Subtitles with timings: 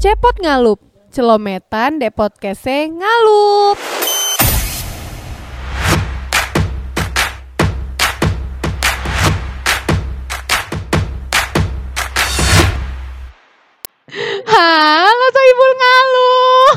[0.00, 0.80] Cepot ngalup,
[1.12, 3.76] celometan de podcast ngalup.
[14.48, 16.76] Halo Sohibul ngalup.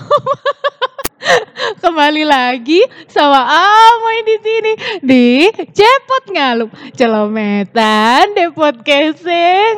[1.88, 5.28] Kembali lagi sama Amoy di sini di
[5.72, 9.24] Cepot Ngalup, celometan de podcast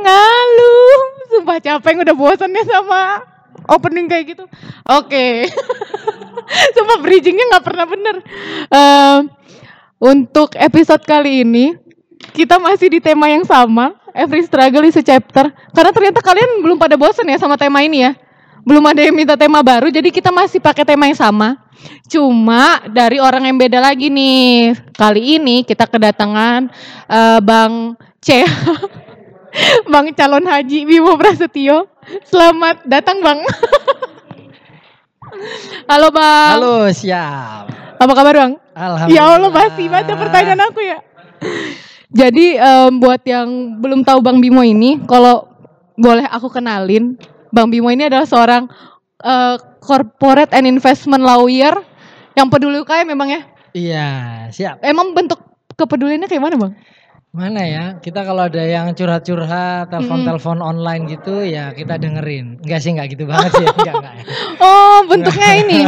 [0.01, 1.29] ngalup.
[1.29, 3.34] Sumpah capek udah bosan ya sama
[3.69, 4.45] opening kayak gitu.
[4.87, 5.49] Oke.
[6.75, 8.15] Sumpah bridgingnya nggak pernah bener.
[8.69, 9.19] Em,
[9.97, 11.75] untuk episode kali ini
[12.33, 13.97] kita masih di tema yang sama.
[14.15, 15.51] Every struggle is a chapter.
[15.75, 18.15] Karena ternyata kalian belum pada bosan ya sama tema ini ya.
[18.65, 21.61] Belum ada yang minta tema baru, jadi kita masih pakai tema yang sama.
[22.09, 24.73] Cuma dari orang yang beda lagi nih.
[24.97, 26.73] Kali ini kita kedatangan
[27.05, 27.93] eh, Bang
[28.23, 28.41] C.
[29.91, 31.87] Bang calon haji Bimo Prasetyo.
[32.27, 33.39] Selamat datang Bang.
[35.91, 36.55] Halo Bang.
[36.61, 37.65] Halo, siap.
[37.95, 38.53] Apa kabar Bang?
[38.75, 39.15] Alhamdulillah.
[39.15, 40.99] Ya Allah masih baca pertanyaan aku ya.
[42.15, 45.51] Jadi em, buat yang belum tahu Bang Bimo ini, kalau
[45.99, 47.19] boleh aku kenalin,
[47.51, 48.67] Bang Bimo ini adalah seorang
[49.19, 51.75] eh, corporate and investment lawyer
[52.35, 53.41] yang peduli UKM memang ya.
[53.75, 54.07] Iya,
[54.55, 54.79] siap.
[54.79, 55.39] Emang bentuk
[55.75, 56.73] kepeduliannya kayak mana Bang?
[57.35, 57.85] Mana ya?
[57.99, 62.63] Kita kalau ada yang curhat-curhat, telepon-telepon online gitu ya kita dengerin.
[62.63, 63.67] Enggak sih, enggak gitu banget sih.
[63.75, 64.13] Enggak, enggak.
[64.15, 64.23] ya.
[64.63, 65.79] Oh bentuknya ini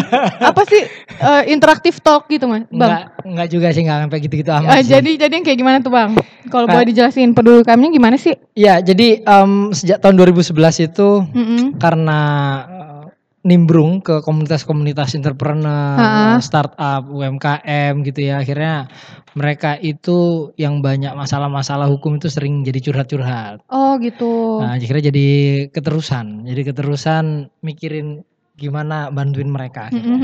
[0.44, 2.68] apa sih eh, interaktif talk gitu Mas?
[2.68, 2.76] Bang?
[2.76, 4.92] Enggak, enggak juga sih, enggak sampai gitu-gitu amat sih.
[4.92, 6.20] jadi jadi yang kayak gimana tuh Bang?
[6.52, 8.36] Kalau boleh dijelasin peduli UKM-nya gimana sih?
[8.52, 10.52] Iya, jadi em, sejak tahun 2011
[10.92, 11.80] itu Mm-mm.
[11.80, 12.20] karena
[12.68, 13.04] eh,
[13.48, 16.44] nimbrung ke komunitas-komunitas entrepreneur, Ha-ha.
[16.44, 18.44] startup, UMKM gitu ya.
[18.44, 18.92] Akhirnya
[19.38, 23.62] mereka itu yang banyak masalah-masalah hukum itu sering jadi curhat-curhat.
[23.70, 24.58] Oh gitu.
[24.66, 25.28] Nah, akhirnya jadi
[25.70, 26.50] keterusan.
[26.50, 28.26] Jadi keterusan mikirin
[28.58, 29.94] gimana bantuin mereka.
[29.94, 30.18] akhirnya.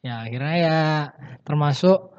[0.00, 0.80] Ya, akhirnya ya
[1.44, 2.10] termasuk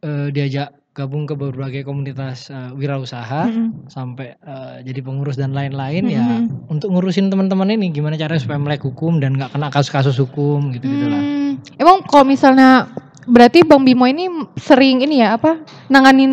[0.00, 3.86] eh, diajak gabung ke berbagai komunitas eh, wirausaha Mm-mm.
[3.86, 6.66] sampai eh, jadi pengurus dan lain-lain ya Mm-mm.
[6.74, 10.90] untuk ngurusin teman-teman ini gimana caranya supaya melek hukum dan nggak kena kasus-kasus hukum gitu
[10.90, 11.22] gitulah.
[11.22, 12.90] Hmm, Emang kalau misalnya
[13.28, 16.32] berarti Bang Bimo ini sering ini ya apa nanganin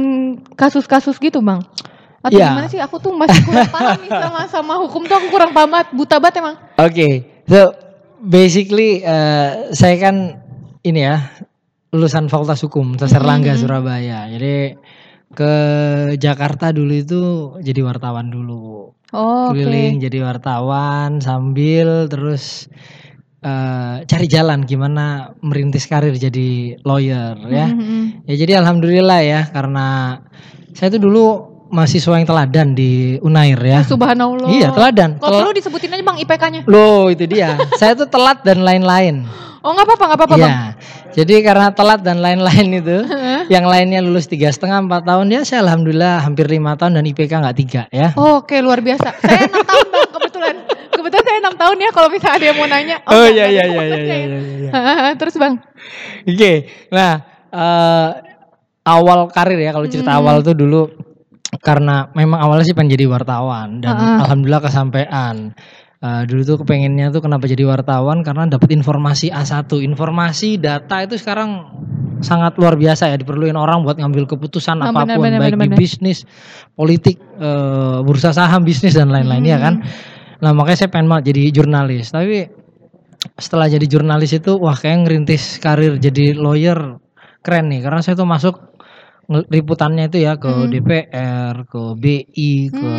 [0.56, 1.61] kasus-kasus gitu Bang?
[2.23, 2.57] Atau Iya.
[2.57, 2.81] gimana sih?
[2.81, 6.17] Aku tuh masih kurang paham nih sama sama hukum tuh aku kurang paham banget, buta
[6.17, 6.56] banget emang.
[6.79, 7.09] Oke,
[7.45, 7.69] so
[8.17, 10.41] basically eh, saya kan
[10.81, 11.22] ini ya
[11.94, 13.62] lulusan Fakultas Hukum Tes Erlangga Mhm.
[13.62, 14.25] Surabaya.
[14.27, 14.73] Jadi
[15.31, 15.53] ke
[16.17, 17.22] Jakarta dulu itu
[17.62, 18.89] jadi wartawan dulu.
[19.13, 19.53] Oh.
[19.53, 22.67] Keliling jadi wartawan sambil terus
[23.45, 27.67] eh, cari jalan gimana merintis karir jadi lawyer ya.
[27.69, 28.25] Mhm.
[28.25, 30.19] Ya jadi alhamdulillah ya karena
[30.73, 33.81] saya tuh dulu mahasiswa yang teladan di Unair ya.
[33.85, 34.50] Subhanallah.
[34.50, 35.17] Iya, teladan.
[35.17, 36.61] Kalau perlu disebutin aja Bang IPK-nya.
[36.69, 37.57] Loh itu dia.
[37.79, 39.25] saya tuh telat dan lain-lain.
[39.66, 40.53] Oh, nggak apa-apa, nggak apa-apa, Bang.
[40.53, 40.62] Iya.
[41.16, 42.97] Jadi karena telat dan lain-lain itu,
[43.47, 47.31] yang lainnya lulus tiga setengah empat tahun ya saya alhamdulillah hampir lima tahun dan IPK
[47.39, 48.12] nggak tiga ya.
[48.19, 49.16] Oh, Oke, luar biasa.
[49.23, 50.56] Saya enam tahun Bang kebetulan.
[50.91, 52.97] Kebetulan saya enam tahun ya kalau misalnya ada yang mau nanya.
[53.06, 54.16] Oh, enggak, iya, iya, iya, iya, ya.
[54.17, 54.69] iya, iya.
[54.73, 55.56] Hahaha, Terus Bang.
[56.25, 56.51] Oke,
[56.89, 57.13] nah
[57.47, 58.09] eh,
[58.83, 60.19] awal karir ya kalau cerita Hmm.
[60.19, 60.89] awal tuh dulu
[61.61, 64.25] karena memang awalnya sih pengen jadi wartawan dan Ha-ha.
[64.25, 65.53] alhamdulillah kesampaian.
[65.97, 71.16] Eh, dulu tuh kepengennya tuh kenapa jadi wartawan karena dapat informasi A1, informasi data itu
[71.16, 71.66] sekarang
[72.19, 75.53] sangat luar biasa ya diperluin orang buat ngambil keputusan Ah, apa pun benar, benar, baik
[75.56, 75.79] benar, di benar.
[75.79, 76.17] bisnis,
[76.72, 79.81] politik, eh, bursa saham, bisnis dan lain-lain ya kan.
[80.45, 82.13] Nah makanya saya pengen banget jadi jurnalis.
[82.13, 82.45] Tapi
[83.41, 87.01] setelah jadi jurnalis itu wah kayak ngerintis karir jadi lawyer
[87.41, 88.56] keren nih karena saya tuh masuk
[89.25, 90.69] liputannya itu ya ke Hmm.
[90.69, 92.91] DPR, ke BI, ke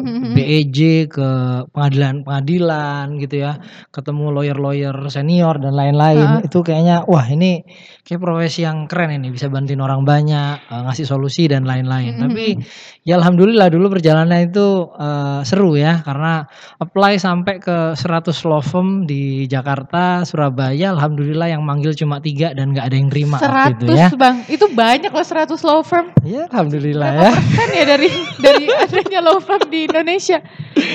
[0.00, 0.32] Hmm.
[0.32, 1.28] BEJ, ke
[1.72, 3.60] pengadilan-pengadilan gitu ya.
[3.92, 6.40] Ketemu lawyer-lawyer senior dan lain-lain.
[6.48, 7.60] Itu kayaknya wah ini
[8.06, 12.14] kayak profesi yang keren ini bisa bantuin orang banyak, eh, ngasih solusi dan lain-lain.
[12.14, 12.22] Hmm.
[12.30, 12.54] Tapi
[13.02, 16.46] ya alhamdulillah dulu perjalanannya itu eh, seru ya karena
[16.78, 20.94] apply sampai ke 100 law firm di Jakarta, Surabaya.
[20.94, 24.08] Alhamdulillah yang manggil cuma tiga dan nggak ada yang terima waktu 100 itu ya.
[24.14, 24.36] Bang.
[24.46, 26.06] Itu banyak loh 100 law firm.
[26.22, 27.30] Ya alhamdulillah ya.
[27.34, 28.08] persen ya dari
[28.46, 30.38] dari adanya law firm di Indonesia?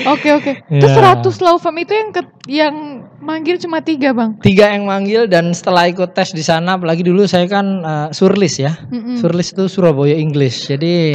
[0.08, 0.52] Oke oke.
[0.64, 1.20] Terus Ya.
[1.20, 2.74] 100 law firm itu yang ke- yang
[3.22, 4.34] manggil cuma tiga bang.
[4.42, 8.54] Tiga yang manggil dan setelah ikut tes di sana, apalagi dulu saya kan eh, surlis
[8.58, 8.74] ya.
[8.90, 9.16] Mm-mm.
[9.22, 10.66] Surlis itu Surabaya English.
[10.68, 11.14] Jadi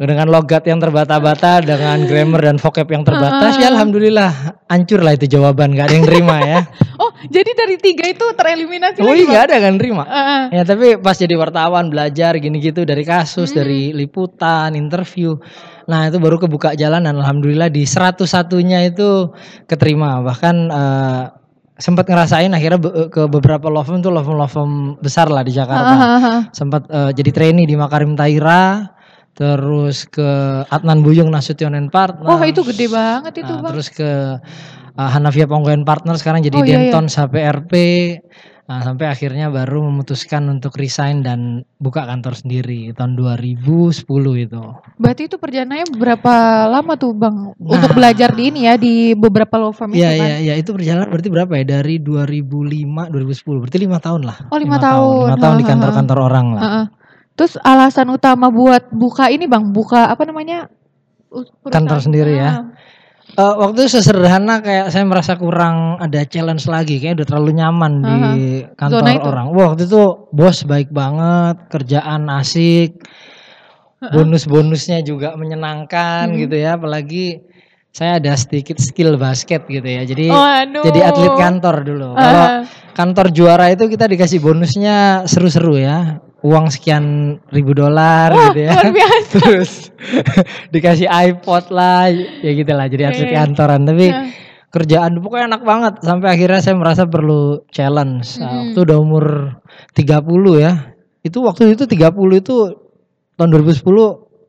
[0.00, 5.28] dengan logat yang terbata-bata, dengan grammar dan vocab yang terbatas, ya alhamdulillah hancur lah itu
[5.28, 6.60] jawaban, nggak ada yang terima ya.
[7.00, 10.04] Oh jadi dari tiga itu tereliminasi Oh iya ada kan terima.
[10.04, 10.60] Heeh.
[10.60, 15.40] Ya tapi pas jadi wartawan belajar gini gitu dari kasus, dari liputan, interview,
[15.86, 18.26] Nah itu baru kebuka jalan dan alhamdulillah di 101
[18.62, 19.30] nya itu
[19.64, 21.24] keterima bahkan eh,
[21.76, 25.40] sempat ngerasain akhirnya be- ke beberapa law firm tuh law firm law firm besar lah
[25.40, 25.94] di Jakarta.
[25.94, 26.34] Hahaha.
[26.52, 28.92] sempat eh, jadi trainee di Makarim Taira
[29.32, 30.28] terus ke
[30.68, 32.28] Adnan Buyung Nasution and Partners.
[32.28, 33.72] Wah itu gede banget itu Nah, bang.
[33.72, 34.36] terus ke
[34.92, 36.78] uh, Hanafia Ponggoen Partner sekarang jadi Oh, iya, iya.
[36.92, 37.72] Denton HPRP.
[38.70, 44.06] Nah, sampai akhirnya baru memutuskan untuk resign dan buka kantor sendiri tahun 2010
[44.46, 44.62] itu.
[44.94, 46.34] Berarti itu perjalanannya berapa
[46.70, 47.66] lama tuh bang Nah.
[47.74, 50.22] untuk belajar di ini ya di beberapa law firm Iya kan?
[50.22, 54.36] iya iya itu berjalan berarti berapa ya dari 2005 2010 berarti lima tahun lah.
[54.54, 55.26] Oh, lima Lima tahun.
[55.34, 55.72] Lima tahun di Ha, ha, ha.
[55.74, 56.62] kantor-kantor orang lah.
[57.34, 60.70] Terus alasan utama buat buka ini bang, buka apa namanya?
[61.66, 62.70] Kantor sendiri ya.
[63.30, 67.92] Eh, waktu itu sesederhana kayak saya merasa kurang ada challenge lagi kayak udah terlalu nyaman
[68.02, 68.16] di
[68.74, 69.26] kantor Zona itu.
[69.26, 69.46] orang.
[69.54, 73.00] Wah, waktu itu bos baik banget, kerjaan asik,
[74.00, 76.36] bonus-bonusnya juga menyenangkan Mhm.
[76.42, 77.44] gitu ya, apalagi
[77.90, 80.02] saya ada sedikit skill basket gitu ya.
[80.02, 80.84] Jadi Waduh.
[80.86, 82.08] jadi atlet kantor dulu.
[82.14, 82.62] Kalau Ah.
[82.92, 86.22] kantor juara itu kita dikasih bonusnya seru-seru ya.
[86.40, 87.04] Uang sekian
[87.52, 88.72] ribu dolar gitu ya.
[88.72, 89.28] Luar biasa.
[89.36, 89.70] Terus
[90.74, 92.88] dikasih iPod lah, ya gitu lah.
[92.88, 93.84] Jadi atlet kantoran.
[93.84, 94.26] Tapi Ah.
[94.70, 95.94] kerjaan pokoknya enak banget.
[96.00, 98.38] Sampai akhirnya saya merasa perlu challenge.
[98.38, 98.60] Nah, Mm-mm.
[98.72, 99.24] waktu udah umur
[99.92, 100.72] 30 ya.
[101.20, 102.08] Itu waktu itu 30
[102.38, 102.54] itu
[103.36, 103.82] tahun 2010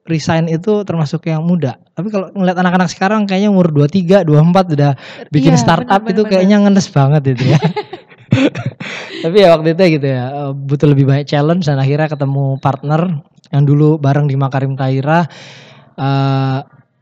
[0.02, 1.78] resign itu termasuk yang muda.
[1.94, 4.92] Tapi kalau ngeliat anak-anak sekarang kayaknya umur 23, 24 udah
[5.30, 7.60] bikin Iya, startup benar, itu benar, kayaknya ngenes banget itu ya.
[9.22, 13.22] Tapi ya waktu itu gitu ya eh, butuh lebih banyak challenge dan akhirnya ketemu partner
[13.52, 15.28] yang dulu bareng di Makarim Taira
[15.98, 16.60] eh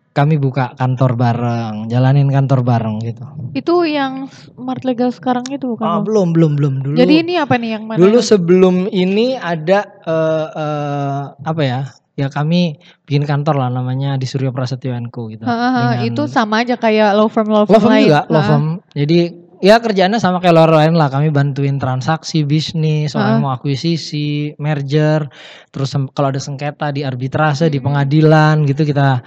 [0.10, 3.24] kami buka kantor bareng, jalanin kantor bareng gitu.
[3.54, 5.86] Itu yang smart legal sekarang itu bukan?
[5.86, 6.12] Ah, Bang?
[6.12, 6.96] belum belum belum dulu.
[6.98, 7.96] Jadi ini apa nih yang mana?
[7.96, 11.82] dulu sebelum ini ada eh eh, apa ya?
[12.20, 12.76] Ya kami
[13.08, 15.48] bikin kantor lah namanya di Suryo Prasetyo Co gitu.
[15.48, 18.04] Hahaha, Dengan- itu sama aja kayak law firm law firm, law firm lain.
[18.04, 18.48] juga, law Ha.
[18.50, 18.66] firm.
[18.92, 19.20] Jadi
[19.60, 21.08] ya kerjaannya sama kayak lawyer lain lah.
[21.08, 23.40] Kami bantuin transaksi bisnis, soal Ah.
[23.40, 25.28] mau akuisisi, merger,
[25.70, 27.92] terus kalau ada sengketa di arbitrase, di Hmm.
[27.92, 29.22] pengadilan gitu kita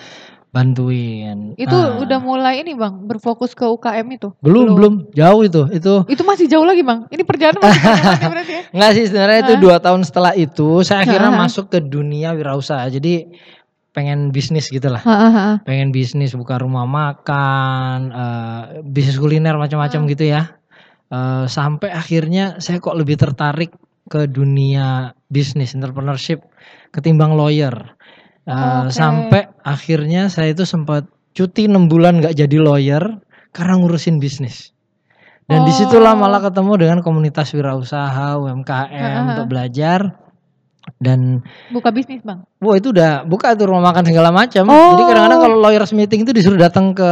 [0.52, 1.56] bantuin.
[1.56, 4.29] Itu Nah, udah mulai ini bang, berfokus ke UKM itu.
[4.38, 7.08] belum belum jauh itu itu Itu masih jauh lagi bang.
[7.08, 7.81] Ini perjalanan masih
[8.37, 8.62] berarti ya.
[8.70, 12.84] Enggak sih sebenarnya itu dua tahun setelah itu saya akhirnya masuk ke dunia wirausaha.
[12.88, 13.32] Jadi
[13.93, 15.05] pengen bisnis gitu lah.
[15.05, 15.61] Hahaha.
[15.62, 20.56] Pengen bisnis buka rumah makan, eh, bisnis kuliner macam-macam gitu ya.
[21.12, 23.77] Eh, sampai akhirnya saya kok lebih tertarik
[24.09, 26.41] ke dunia bisnis entrepreneurship
[26.91, 27.94] ketimbang lawyer.
[28.43, 28.91] Eh, Oke.
[28.91, 33.05] Sampai akhirnya saya itu sempat cuti 6 bulan nggak jadi lawyer
[33.53, 34.73] karena ngurusin bisnis.
[35.43, 36.21] Dan di situlah Oh.
[36.23, 38.89] malah ketemu dengan komunitas wirausaha UMKM
[39.21, 39.25] Ah.
[39.37, 40.17] untuk belajar
[41.02, 42.46] dan Buka bisnis bang.
[42.56, 44.64] wah itu udah buka tuh rumah makan segala macam.
[44.64, 44.94] Oh.
[44.94, 47.10] Jadi kadang-kadang kalau lawyers meeting itu disuruh datang ke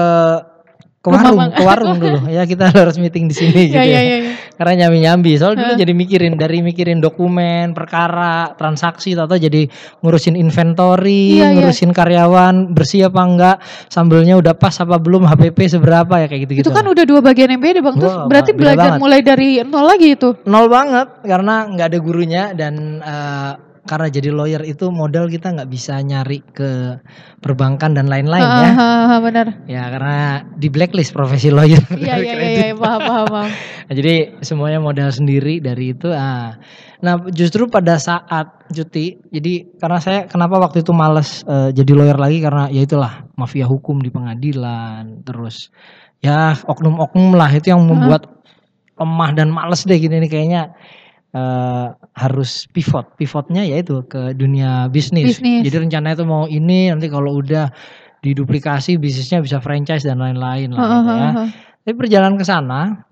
[1.00, 2.18] ke warung, ke warung dulu.
[2.36, 4.00] Ya kita lawyers meeting di sini gitu Iya ya.
[4.04, 4.32] iya iya.
[4.52, 5.32] Karena nyambi-nyambi.
[5.40, 9.64] Soalnya dulu jadi mikirin dari mikirin dokumen, perkara, transaksi atau jadi
[10.04, 11.56] ngurusin inventory, iya.
[11.56, 13.56] ngurusin karyawan, bersih apa enggak,
[13.88, 16.68] sambelnya udah pas apa belum, HPP seberapa ya kayak gitu-gitu.
[16.68, 17.94] Itu kan udah dua bagian yang beda bang.
[17.96, 19.00] Terus Wah, berarti belajar banget.
[19.00, 20.28] mulai dari nol lagi itu.
[20.44, 23.52] nol banget karena nggak ada gurunya dan eh,
[23.88, 27.00] karena jadi lawyer itu modal kita nggak bisa nyari ke
[27.40, 28.70] perbankan dan lain-lain ya.
[28.76, 29.46] Hahaha, benar.
[29.64, 31.80] Ya karena di blacklist profesi lawyer.
[31.96, 33.50] Iya iya iya iya paham paham paham.
[33.88, 36.12] Nah, jadi semuanya modal sendiri dari itu.
[36.12, 36.60] Ah.
[37.00, 42.20] Nah justru pada saat cuti, jadi karena saya kenapa waktu itu males eh, jadi lawyer
[42.20, 45.72] lagi karena ya itulah mafia hukum di pengadilan, terus
[46.20, 48.28] ya oknum-oknum lah itu yang membuat
[49.00, 50.62] lemah dan males deh gini nih kayaknya
[51.34, 53.16] eh, harus pivot.
[53.16, 55.38] Pivotnya yaitu ke dunia bisnis.
[55.38, 55.66] Bisnis.
[55.66, 57.70] Jadi rencananya itu mau ini nanti kalau udah
[58.20, 61.30] diduplikasi bisnisnya bisa franchise dan lain-lain lah gitu ya.
[61.80, 63.10] Tapi perjalanan ke sana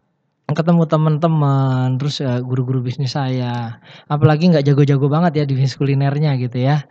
[0.49, 3.77] ketemu teman-teman terus eh, guru-guru bisnis saya
[4.09, 6.89] apalagi nggak jago-jago banget ya di bisnis kulinernya gitu ya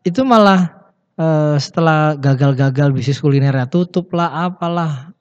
[0.00, 0.88] itu malah
[1.20, 5.12] eh, setelah gagal-gagal bisnis kulinernya tutup lah apalah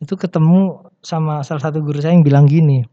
[0.00, 2.88] itu ketemu sama salah satu guru saya yang bilang gini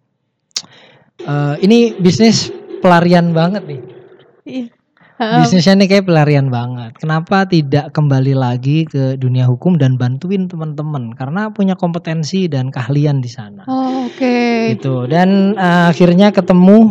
[1.27, 2.49] "Eh, ini bisnis
[2.81, 3.81] pelarian banget nih
[4.41, 4.65] Iya.
[5.21, 6.97] Bisnisnya nih kayak pelarian banget.
[6.97, 11.13] Kenapa tidak kembali lagi ke dunia hukum dan bantuin teman-teman?
[11.13, 13.61] Karena punya kompetensi dan keahlian di sana.
[13.69, 14.73] Oh, Oke.
[14.73, 15.05] Gitu.
[15.05, 16.89] Dan eh, akhirnya ketemu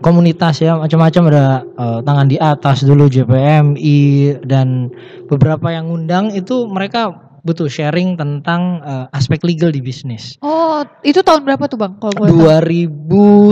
[0.00, 4.00] komunitas ya macam-macam ada eh, tangan di atas dulu JPMI
[4.48, 4.88] dan
[5.28, 10.40] beberapa yang ngundang itu mereka betul sharing tentang eh, aspek legal di bisnis.
[10.40, 11.92] Oh, itu tahun berapa tuh bang?
[12.00, 12.40] Kalau boleh tahu?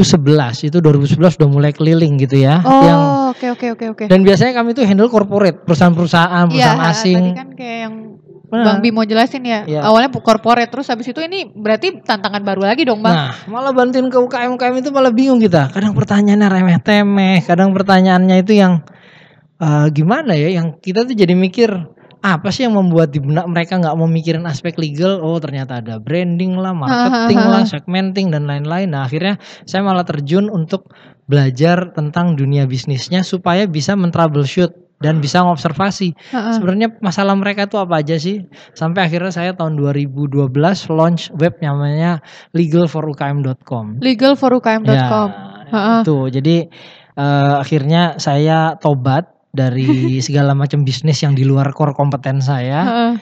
[0.08, 2.64] 2011 itu 2011 udah mulai keliling gitu ya.
[2.64, 3.02] Oh, Yang
[3.37, 4.04] oke oke oke oke.
[4.08, 7.22] dan biasanya kami tuh handle corporate, perusahaan-perusahaan, perusahaan Iya, asing.
[7.22, 7.94] Tadi kan kayak yang
[8.52, 8.64] Benar.
[8.68, 9.64] Bang Bimo jelasin ya.
[9.64, 9.80] Iya.
[9.80, 13.16] Awalnya corporate terus habis itu ini berarti tantangan baru lagi dong bang.
[13.16, 15.72] Nah, malah bantuin ke UKM UKM itu malah bingung kita.
[15.72, 18.84] Kadang pertanyaannya remeh temeh, kadang pertanyaannya itu yang
[19.56, 20.52] eh, gimana ya?
[20.61, 21.72] Yang kita tuh jadi mikir
[22.22, 25.18] apa sih yang membuat di benak mereka nggak mau mikirin aspek legal?
[25.18, 28.94] Oh ternyata ada branding lah, marketing lah, segmenting dan lain-lain.
[28.94, 30.94] Nah akhirnya saya malah terjun untuk
[31.26, 34.70] belajar tentang dunia bisnisnya supaya bisa men-troubleshoot
[35.02, 40.46] dan bisa ngobservasi sebenarnya masalah mereka itu apa aja sih sampai akhirnya saya tahun 2012
[40.94, 42.22] launch web namanya
[42.54, 44.86] legalforukm.com Legalforukm.com.
[44.86, 45.34] Ya,
[45.74, 46.00] Heeh.
[46.06, 46.56] itu jadi
[47.18, 49.87] eh, akhirnya saya tobat dari
[50.26, 53.14] segala macam bisnis yang di luar core kompeten saya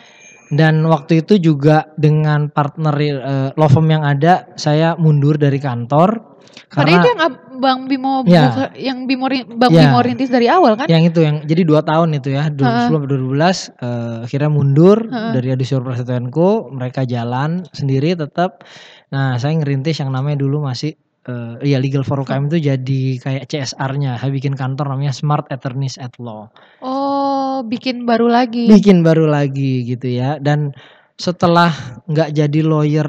[0.51, 6.27] dan waktu itu juga dengan partner eh, law firm yang ada saya mundur dari kantor
[6.71, 7.21] karena itu yang
[7.61, 8.51] Bang Bimo Ya.
[8.51, 9.91] buka- yang Bimo Bang Ya.
[9.91, 10.87] Bimo rintis dari awal kan?
[10.89, 15.33] yang itu yang jadi dua tahun itu ya 2010 sampai 2012 eh, akhirnya mundur Heeh.
[15.37, 18.67] dari Adisur Prasetyoenko mereka jalan sendiri tetap
[19.11, 23.45] nah saya ngerintis yang namanya dulu masih eh, ya legal for UKM itu jadi kayak
[23.47, 26.49] CSR-nya bikin kantor namanya Smart Attorneys at Law
[26.81, 28.69] Oh, bikin baru lagi.
[28.69, 30.73] bikin baru lagi gitu ya dan
[31.17, 31.69] setelah
[32.09, 33.09] nggak jadi lawyer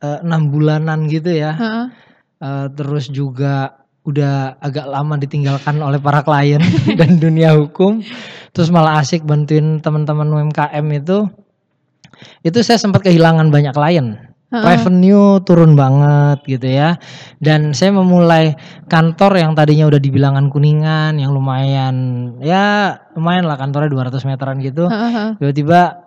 [0.00, 1.86] eh, enam bulanan gitu ya Heeh.
[2.40, 6.60] Eh, terus juga udah agak lama ditinggalkan oleh para klien
[7.00, 8.04] dan dunia hukum
[8.52, 11.24] terus malah asik bantuin teman-teman UMKM itu
[12.44, 14.62] itu saya sempat kehilangan banyak klien Heeh.
[14.62, 16.94] revenue turun banget gitu ya
[17.42, 18.54] dan saya memulai
[18.86, 21.94] kantor yang tadinya udah di bilangan kuningan yang lumayan
[22.38, 25.30] ya lumayan lah kantornya 200 meteran gitu Heeh, heeh.
[25.42, 26.03] tiba-tiba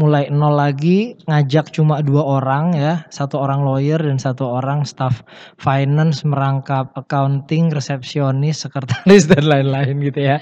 [0.00, 5.20] mulai nol lagi ngajak cuma dua orang ya satu orang lawyer dan satu orang staff
[5.60, 10.40] finance merangkap accounting resepsionis sekretaris dan lain-lain gitu ya.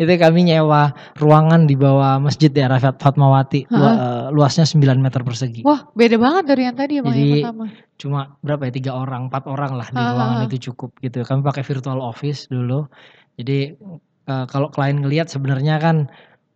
[0.00, 3.68] Itu kami nyewa ruangan di bawah masjid ya Rafat Fatmawati.
[3.68, 5.60] Lu- eh, luasnya 9 meter persegi.
[5.68, 7.64] Wah, beda banget dari yang tadi ya Bang yang Jadi, pertama.
[8.00, 11.20] cuma berapa ya tiga orang empat orang lah di Ah, ruangan itu cukup gitu.
[11.20, 12.88] Kami pakai virtual office dulu.
[13.36, 13.76] Jadi
[14.24, 16.08] eh, kalau klien ngelihat sebenarnya kan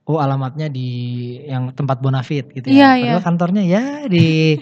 [0.09, 0.89] oh alamatnya di
[1.45, 3.05] yang tempat Bonafit gitu Iya, ya iya.
[3.13, 4.57] padahal kantornya ya di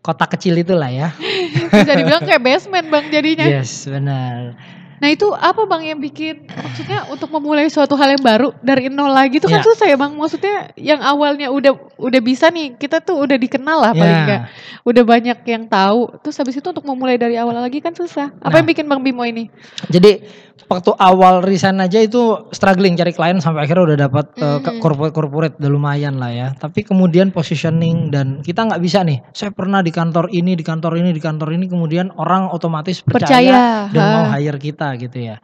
[0.00, 1.12] kota kecil itulah ya
[1.70, 3.44] Bisa dibilang kayak basement Bang jadinya.
[3.44, 4.56] yes benar
[4.96, 9.12] Nah itu apa bang yang bikin maksudnya untuk memulai suatu hal yang baru dari nol
[9.12, 9.60] lagi itu kan Ya.
[9.62, 10.16] susah ya bang.
[10.16, 14.40] Maksudnya yang awalnya udah udah bisa nih kita tuh udah dikenal lah paling enggak.
[14.88, 16.16] Udah banyak yang tahu.
[16.24, 18.32] Terus habis itu untuk memulai dari awal lagi kan susah.
[18.40, 18.56] Apa Nah.
[18.56, 19.52] yang bikin bang Bimo ini?
[19.86, 20.24] Jadi
[20.66, 22.18] waktu awal resign aja itu
[22.50, 24.80] struggling cari klien sampai akhirnya udah dapat uh, Mm.
[24.80, 26.48] corporate corporate udah lumayan lah ya.
[26.52, 29.22] Tapi kemudian positioning dan kita nggak bisa nih.
[29.30, 33.30] Saya pernah di kantor ini, di kantor ini, di kantor ini kemudian orang otomatis percaya,
[33.30, 33.58] Percaya.
[33.94, 34.12] dan ha.
[34.12, 35.36] mau hire kita gitu ya.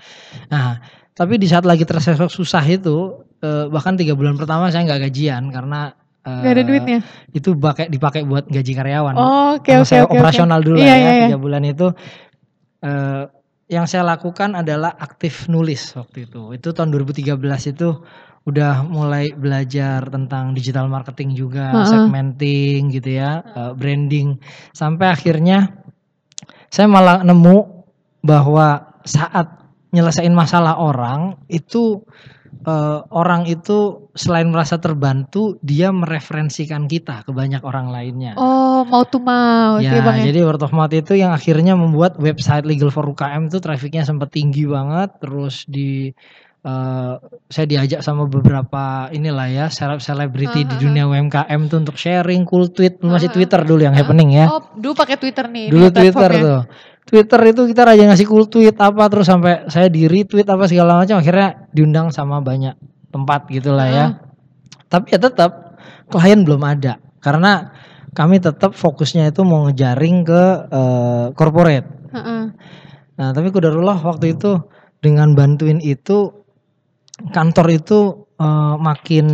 [0.49, 5.07] Nah, tapi di saat lagi tersesok susah itu eh, bahkan tiga bulan pertama saya nggak
[5.07, 5.93] gajian karena
[6.25, 6.99] eh, Gak ada duitnya.
[7.31, 9.15] itu pakai dipakai buat gaji karyawan.
[9.15, 10.15] Oh, oke Karena oke saya oke.
[10.15, 10.67] operasional oke.
[10.67, 11.25] dulu Iya, lah iya, ya iya.
[11.29, 11.87] tiga bulan itu
[12.83, 13.23] eh,
[13.73, 17.89] yang saya lakukan adalah aktif nulis waktu itu itu tahun 2013 itu
[18.43, 21.89] udah mulai belajar tentang digital marketing juga Heeh.
[21.89, 24.37] segmenting gitu ya eh, branding
[24.77, 25.73] sampai akhirnya
[26.69, 27.87] saya malah nemu
[28.21, 29.63] bahwa saat
[29.93, 32.05] nyelesain masalah orang itu
[32.63, 33.79] eh, orang itu
[34.13, 39.99] selain merasa terbantu dia mereferensikan kita ke banyak orang lainnya Oh mau tuh mau Ya,
[39.99, 40.31] bang ya.
[40.31, 44.31] jadi word of mouth itu yang akhirnya membuat website Legal for UKM itu trafficnya sempat
[44.31, 45.19] tinggi banget.
[45.19, 46.11] Terus di
[46.63, 47.15] eh,
[47.49, 51.97] saya diajak sama beberapa inilah ya seleb selebriti di Ah, ah, dunia UMKM tuh untuk
[51.97, 54.47] sharing, cool tweet, masih Ah, ah, Twitter dulu yang happening ya.
[54.47, 55.67] Oh dulu pakai Twitter nih.
[55.69, 56.43] Dulu Twitter platformnya.
[56.43, 56.61] tuh.
[57.03, 61.03] Twitter itu kita raja ngasih cool tweet apa terus sampai saya di retweet apa segala
[61.03, 62.79] macam akhirnya diundang sama banyak
[63.11, 63.99] tempat gitulah ya.
[63.99, 64.11] Ah.
[64.87, 65.77] Tapi ya tetap
[66.09, 67.75] klien belum ada karena
[68.13, 71.89] kami tetap fokusnya itu mau ngejaring ke eh, corporate.
[72.13, 72.43] Heeh.
[73.13, 74.61] Nah, tapi kudarullah waktu itu
[75.01, 76.31] dengan bantuin itu
[77.33, 77.99] kantor itu
[78.37, 79.27] eh, makin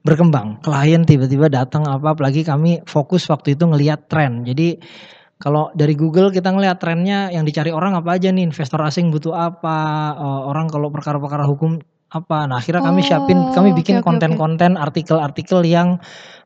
[0.00, 0.64] berkembang.
[0.64, 4.48] Klien tiba-tiba datang apa apalagi kami fokus waktu itu ngelihat tren.
[4.48, 4.80] Jadi
[5.42, 8.46] kalau dari Google kita ngelihat trennya yang dicari orang apa aja nih?
[8.46, 9.78] Investor asing butuh apa?
[10.14, 11.82] Eh, orang kalau perkara-perkara hukum
[12.14, 12.46] apa?
[12.46, 14.06] Nah akhirnya kami siapin Oh, kami oke, bikin oke, oke.
[14.06, 15.98] konten-konten artikel-artikel yang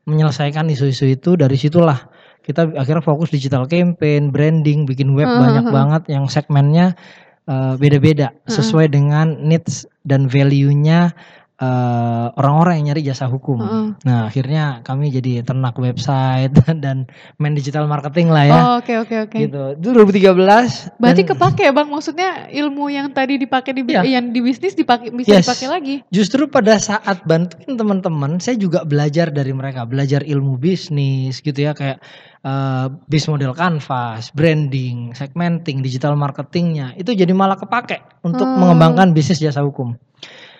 [0.09, 2.09] menyelesaikan isu-isu itu dari situlah.
[2.41, 5.75] Kita akhirnya fokus digital campaign branding bikin web Heeh, banyak heeh.
[5.77, 6.97] banget yang segmennya
[7.45, 11.13] eh, beda-beda sesuai dengan needs dan value-nya
[11.57, 13.57] eh, orang-orang yang nyari jasa hukum.
[13.57, 13.87] Heeh.
[14.05, 18.53] Nah, akhirnya kami jadi ternak website dan main digital marketing lah ya.
[18.55, 19.37] Oh, oke oke oke.
[19.41, 19.63] Gitu.
[19.81, 21.01] Itu 2013.
[21.01, 24.03] Berarti dan kepake ya bang, maksudnya ilmu yang tadi dipakai di Iya.
[24.19, 25.47] yang di bisnis dipakai bisa Yes.
[25.49, 25.95] dipakai lagi.
[26.13, 31.73] justru pada saat bantuin teman-teman, saya juga belajar dari mereka, belajar ilmu bisnis gitu ya
[31.73, 31.97] kayak
[32.43, 38.61] eh, bis model canvas, branding, segmenting, digital marketingnya itu jadi malah kepake untuk Hmm.
[38.61, 39.97] mengembangkan bisnis jasa hukum.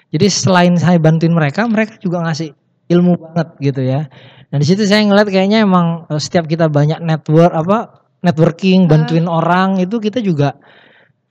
[0.08, 2.56] Jadi selain saya bantuin mereka, mereka juga ngasih
[2.88, 4.08] ilmu banget gitu ya.
[4.48, 9.28] Nah di situ saya ngeliat kayaknya emang eh, setiap kita banyak network apa networking, bantuin
[9.28, 10.56] orang itu kita juga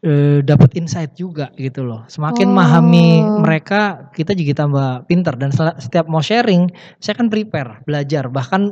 [0.05, 2.05] eh, dapat insight juga gitu loh.
[2.07, 2.53] Semakin Oh.
[2.53, 3.09] memahami
[3.41, 6.69] mereka, kita juga tambah pinter dan setiap mau sharing,
[7.01, 8.29] saya kan prepare, belajar.
[8.29, 8.63] Bahkan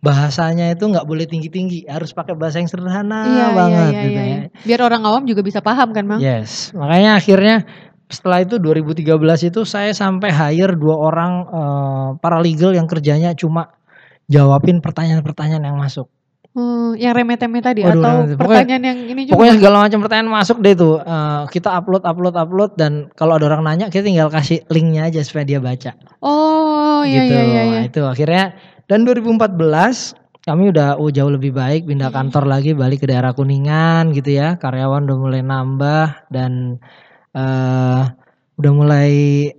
[0.00, 4.24] bahasanya itu nggak boleh tinggi-tinggi, harus pakai bahasa yang sederhana iya banget iya gitu iya,
[4.24, 4.26] ya.
[4.26, 4.48] iya.
[4.64, 6.20] Biar orang awam juga bisa paham kan bang?
[6.24, 7.56] Yes, makanya akhirnya
[8.10, 9.06] setelah itu 2013
[9.54, 13.70] itu saya sampai hire dua orang eh, paralegal yang kerjanya cuma
[14.26, 16.10] jawabin pertanyaan-pertanyaan yang masuk.
[16.50, 18.14] Hmm, yang remeh-temeh tadi Waduh, atau.
[18.34, 19.34] Pokoknya- pertanyaan yang ini juga?
[19.38, 20.98] Pokoknya segala macam pertanyaan masuk deh tuh.
[20.98, 25.22] Eh, kita upload, upload, upload dan kalau ada orang nanya kita tinggal kasih linknya aja
[25.22, 25.94] supaya dia baca.
[26.26, 27.38] Oh iya gitu.
[27.38, 27.62] iya iya.
[27.62, 27.78] iya.
[27.78, 28.58] Nah, itu akhirnya
[28.90, 34.10] dan 2014 kami udah oh, jauh lebih baik pindah kantor lagi balik ke daerah Kuningan
[34.10, 34.58] gitu ya.
[34.58, 36.82] Karyawan udah mulai nambah dan
[37.30, 38.02] eh
[38.60, 39.10] udah mulai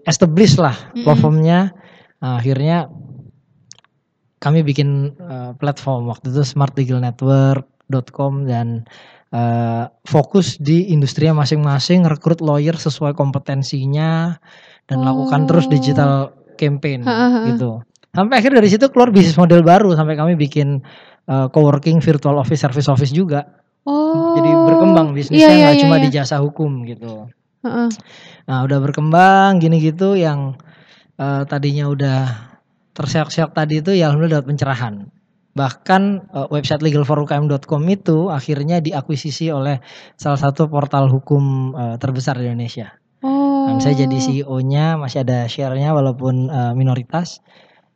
[0.05, 1.03] establish lah Mm-mm.
[1.07, 1.73] platformnya.
[2.21, 2.85] Nah, akhirnya
[4.41, 8.85] kami bikin eh, platform waktu itu smartlegalnetwork.com dan
[9.31, 14.37] eh, fokus di industrinya masing-masing, rekrut lawyer sesuai kompetensinya
[14.85, 15.71] dan lakukan terus Oh.
[15.71, 16.13] digital
[16.57, 17.39] campaign Ha, ha, ha.
[17.53, 17.81] gitu.
[18.11, 20.83] Sampai akhir dari situ keluar bisnis model baru sampai kami bikin
[21.25, 23.45] eh, co-working virtual office service office juga.
[23.81, 24.37] Oh.
[24.37, 26.03] Jadi berkembang bisnisnya Iya, iya, nggak iya, cuma iya.
[26.05, 27.25] di jasa hukum gitu.
[27.61, 27.89] Heeh.
[28.49, 30.57] Nah udah berkembang gini gitu yang
[31.21, 32.19] eh, tadinya udah
[32.97, 34.95] terseok-seok tadi itu ya alhamdulillah dapat pencerahan.
[35.53, 36.01] Bahkan
[36.33, 39.79] eh, website legalforukm.com itu akhirnya diakuisisi oleh
[40.17, 42.97] salah satu portal hukum eh, terbesar di Indonesia.
[43.21, 43.69] Oh.
[43.69, 47.45] Nah, saya jadi CEO-nya masih ada share-nya walaupun eh, minoritas.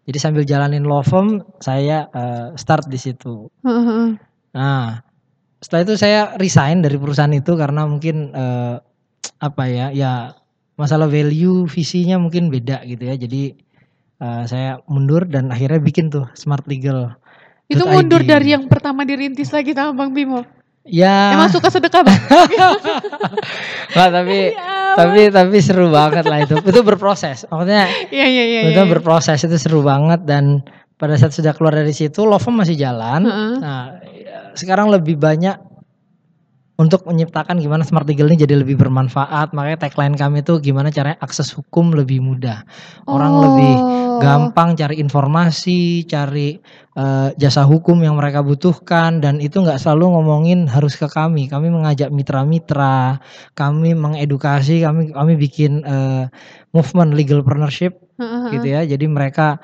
[0.05, 3.49] Jadi sambil jalanin law firm saya eh, start di situ.
[3.65, 4.21] Heeh.
[4.53, 5.01] Nah,
[5.57, 8.77] setelah itu saya resign dari perusahaan itu karena mungkin eh,
[9.39, 10.35] apa ya, ya
[10.75, 13.15] masalah value visinya mungkin beda gitu ya.
[13.15, 13.55] Jadi
[14.21, 17.15] eh, saya mundur dan akhirnya bikin tuh Smart Legal.
[17.65, 17.91] Itu .id.
[17.91, 20.45] mundur dari yang pertama dirintis lagi sama Bang Bimo.
[20.85, 22.21] Ya, Emang suka sedekah bang?
[23.97, 26.55] Nggak, tapi Ya tapi tapi seru banget lah itu.
[26.63, 27.43] Itu berproses.
[27.51, 28.61] Maksudnya Iya iya iya.
[28.71, 28.87] itu iya.
[28.87, 30.63] berproses itu seru banget dan
[30.95, 33.27] pada saat sudah keluar dari situ, firm masih jalan.
[33.27, 33.53] Heeh.
[33.59, 35.59] Nah, ya, sekarang lebih banyak
[36.75, 39.55] untuk menciptakan gimana smart legal ini jadi lebih bermanfaat.
[39.55, 42.67] Makanya tagline kami itu gimana caranya akses hukum lebih mudah.
[43.07, 43.43] Orang Oh.
[43.47, 43.87] lebih
[44.19, 46.59] gampang cari informasi, cari
[46.95, 51.47] eh, jasa hukum yang mereka butuhkan dan itu nggak selalu ngomongin harus ke kami.
[51.47, 53.19] Kami mengajak mitra-mitra,
[53.55, 56.27] kami mengedukasi, kami kami bikin eh,
[56.75, 58.51] movement legal partnership Heeh, heeh.
[58.59, 58.81] gitu ya.
[58.83, 59.59] Jadi mereka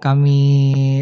[0.00, 0.40] kami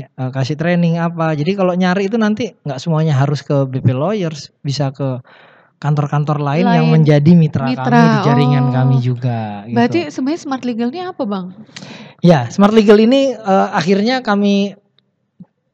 [0.02, 1.34] eh, kasih training apa.
[1.38, 5.22] Jadi kalau nyari itu nanti nggak semuanya harus ke BP Lawyers, bisa ke
[5.78, 6.94] kantor-kantor lain, yang Lain.
[7.00, 8.72] menjadi mitra, Mitra, kami di jaringan oh.
[8.74, 9.62] kami juga.
[9.62, 9.74] Gitu.
[9.78, 11.46] Berarti sebenarnya smart legal ini apa bang?
[12.18, 14.74] ya Smart Legal ini eh, akhirnya kami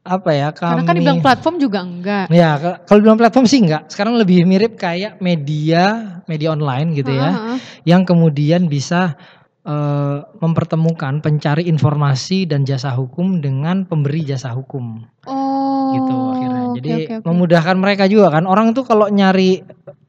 [0.05, 2.29] apa ya kami Karena kan dibilang platform juga enggak.
[2.29, 3.89] Ya, kalau bilang platform sih enggak.
[3.89, 7.59] Sekarang lebih mirip kayak media, media online gitu ya, Heeh, heeh.
[7.89, 9.17] yang kemudian bisa
[9.65, 15.97] eh, mempertemukan pencari informasi dan jasa hukum dengan pemberi jasa hukum Oh.
[15.97, 16.54] gitu akhirnya.
[16.75, 17.27] Oke, Jadi oke, oke.
[17.31, 18.45] memudahkan mereka juga kan.
[18.45, 19.63] Orang tuh kalau nyari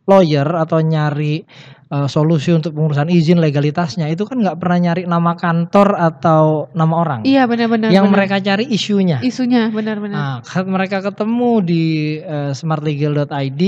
[0.06, 1.42] lawyer atau nyari
[1.86, 6.94] eh, solusi untuk pengurusan izin legalitasnya itu kan nggak pernah nyari nama kantor atau nama
[6.96, 7.20] orang.
[7.24, 7.90] Iya benar-benar.
[7.90, 8.26] yang benar.
[8.26, 9.18] mereka cari isunya.
[9.22, 10.18] isunya benar-benar.
[10.18, 11.84] Nah, saat mereka ketemu di
[12.22, 13.62] eh, smartlegal.id,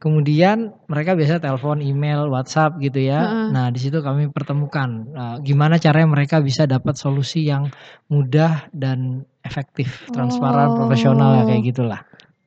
[0.00, 3.20] kemudian mereka biasa telepon, email, WhatsApp gitu ya.
[3.20, 3.46] Heeh.
[3.52, 7.68] Nah, di situ kami pertemukan eh, gimana caranya mereka bisa dapat solusi yang
[8.08, 10.76] mudah dan efektif, transparan, Oh.
[10.84, 12.00] profesional ya kayak gitulah.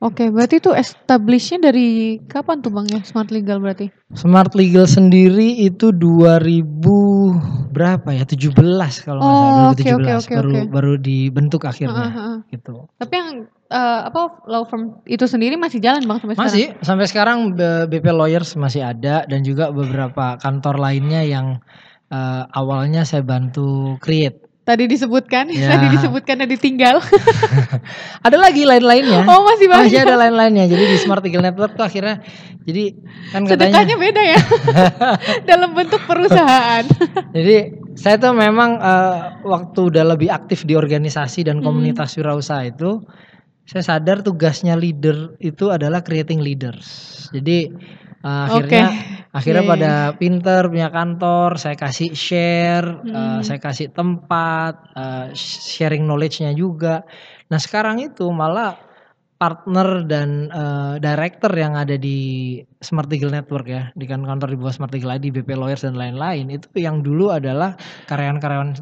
[0.04, 3.88] Oke, berarti itu establishnya dari kapan tuh bang ya smart legal berarti?
[4.12, 7.32] Smart Legal sendiri itu 2000
[7.72, 8.28] berapa ya?
[8.28, 8.52] 17
[9.00, 10.60] kalau nggak salah, Oh, oke, 2017 oke, oke, baru oke.
[10.68, 12.38] baru dibentuk akhirnya Heeh, heeh.
[12.52, 12.74] gitu.
[13.00, 13.30] Tapi yang
[13.72, 16.52] eh, apa law firm itu sendiri masih jalan bang sampai sekarang?
[16.52, 17.38] Masih sampai sekarang
[17.88, 21.64] BP Lawyers masih ada dan juga beberapa kantor lainnya yang
[22.12, 24.43] eh, awalnya saya bantu create.
[24.64, 25.76] Tadi disebutkan, Ya.
[25.76, 26.96] tadi disebutkan dan ditinggal.
[28.26, 29.28] Ada lagi lain-lainnya.
[29.28, 29.92] oh masih banyak.
[29.92, 30.64] Masih ada lain-lainnya.
[30.64, 32.24] Jadi di Smart Legal Network tuh akhirnya
[32.64, 32.96] jadi
[33.28, 34.40] kan katanya Sedekahnya beda ya.
[35.52, 36.80] Dalam bentuk perusahaan.
[37.36, 37.56] jadi
[37.92, 41.68] saya tuh memang eh, waktu udah lebih aktif di organisasi dan Hmm.
[41.68, 43.04] komunitas wirausaha itu,
[43.64, 47.12] saya sadar tugasnya leader itu adalah creating leaders.
[47.36, 47.68] Jadi
[48.24, 48.84] eh, akhirnya
[49.34, 53.40] akhirnya Iya, iya, pada pinter punya kantor, saya kasih share, eh, Hmm.
[53.42, 55.26] saya kasih tempat, eh,
[55.74, 57.02] sharing knowledge-nya juga.
[57.50, 58.78] Nah sekarang itu malah
[59.34, 64.56] partner dan eh, director yang ada di Smart Eagle Network ya, di kan kantor di
[64.56, 67.74] bawah Smart Eagle ID, BP Lawyers dan lain-lain itu yang dulu adalah
[68.08, 68.78] karyawan-karyawan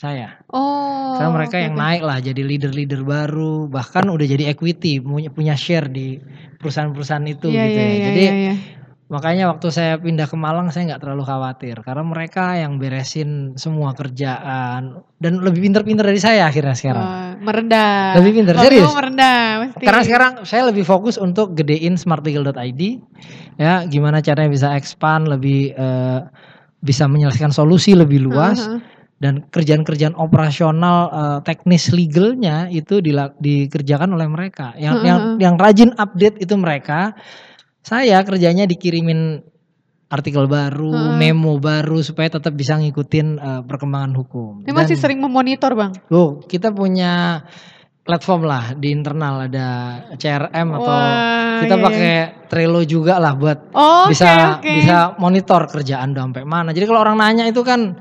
[0.00, 0.40] saya.
[0.50, 1.14] Oh.
[1.14, 5.54] Sekarang mereka oke, yang naik lah jadi leader-leader baru, bahkan udah jadi equity, punya punya
[5.54, 6.16] share di
[6.60, 7.90] perusahaan-perusahaan itu Iya, gitu iya, ya.
[7.90, 8.54] iya, Jadi iya, iya.
[9.10, 13.90] makanya waktu saya pindah ke Malang saya nggak terlalu khawatir karena mereka yang beresin semua
[13.90, 17.02] kerjaan dan lebih pinter-pinter dari saya akhirnya sekarang.
[17.02, 18.14] Oh, merendah.
[18.20, 18.92] Lebih pinter, Kalau serius.
[18.94, 19.82] merendah mesti.
[19.82, 22.82] Karena sekarang saya lebih fokus untuk gedein smarteagle.id
[23.58, 26.20] ya, gimana caranya bisa expand lebih eh,
[26.80, 28.80] bisa menyelesaikan solusi lebih luas Heeh.
[29.20, 34.72] Dan kerjaan-kerjaan operasional eh, teknis legalnya itu dila- dikerjakan oleh mereka.
[34.80, 35.36] Yang Heeh, yang heeh.
[35.38, 37.12] yang rajin update itu mereka.
[37.80, 39.40] Saya kerjanya dikirimin
[40.10, 41.16] artikel baru, Heeh.
[41.20, 44.64] memo baru supaya tetap bisa ngikutin eh, perkembangan hukum.
[44.64, 45.92] Ini masih Dan- sering memonitor bang.
[46.08, 47.44] Loh, kita punya
[48.00, 49.68] platform lah di internal ada
[50.16, 52.14] CRM atau Wah, kita iya, pakai
[52.48, 54.66] Trello juga lah buat Oh, bisa oke.
[54.66, 56.72] bisa monitor kerjaan udah sampai mana.
[56.72, 58.00] Jadi kalau orang nanya itu kan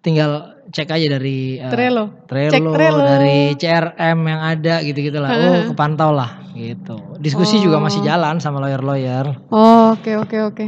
[0.00, 2.24] tinggal cek aja dari eh, Trello.
[2.24, 3.02] Trello, Cek Trello.
[3.02, 5.30] dari CRM yang ada gitu-gitu lah.
[5.30, 5.62] Oh, Heeh.
[5.68, 7.18] kepantau lah gitu.
[7.18, 8.06] Diskusi juga masih Oh.
[8.06, 9.50] jalan sama lawyer-lawyer.
[9.50, 10.66] Oh, oke oke oke.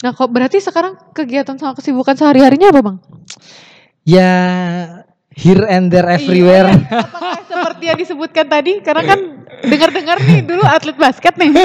[0.00, 2.96] Nah, kok berarti sekarang kegiatan sama kesibukan sehari-harinya apa bang?
[4.02, 4.30] Ya
[5.30, 6.72] here and there everywhere.
[6.72, 8.72] Iya, apakah seperti yang disebutkan tadi?
[8.80, 9.20] Karena kan
[9.60, 11.52] dengar-dengar nih dulu atlet basket nih.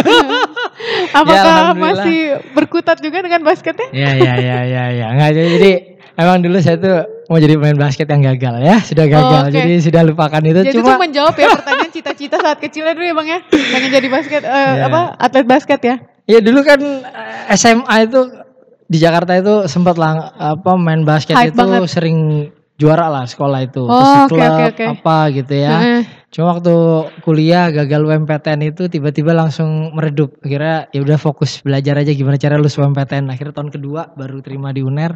[1.15, 2.19] Apakah Ya, masih
[2.51, 3.87] berkutat juga dengan basketnya?
[3.91, 5.71] Ya ya ya ya ya nggak jadi
[6.15, 9.51] emang dulu saya tuh mau jadi pemain basket yang gagal ya sudah gagal Oh, oke.
[9.51, 13.13] jadi sudah lupakan itu Jadi cuma tuh menjawab ya pertanyaan cita-cita saat kecilnya dulu ya
[13.13, 14.85] bang ya, pengen jadi basket, eh, Iya.
[14.85, 15.95] apa atlet basket ya?
[16.25, 18.19] ya dulu kan eh, SMA itu
[18.85, 21.89] di Jakarta itu sempat lah apa main basket Hype itu banget.
[21.89, 22.17] sering
[22.75, 24.85] juara lah sekolah itu Oh, Terus klub oke, oke.
[24.93, 26.01] apa gitu ya Heeh.
[26.29, 26.73] cuma waktu
[27.19, 32.55] kuliah gagal UMPTN itu tiba-tiba langsung meredup akhirnya ya udah fokus belajar aja gimana cara
[32.55, 35.15] lulus UMPTN akhirnya tahun kedua baru terima di UNER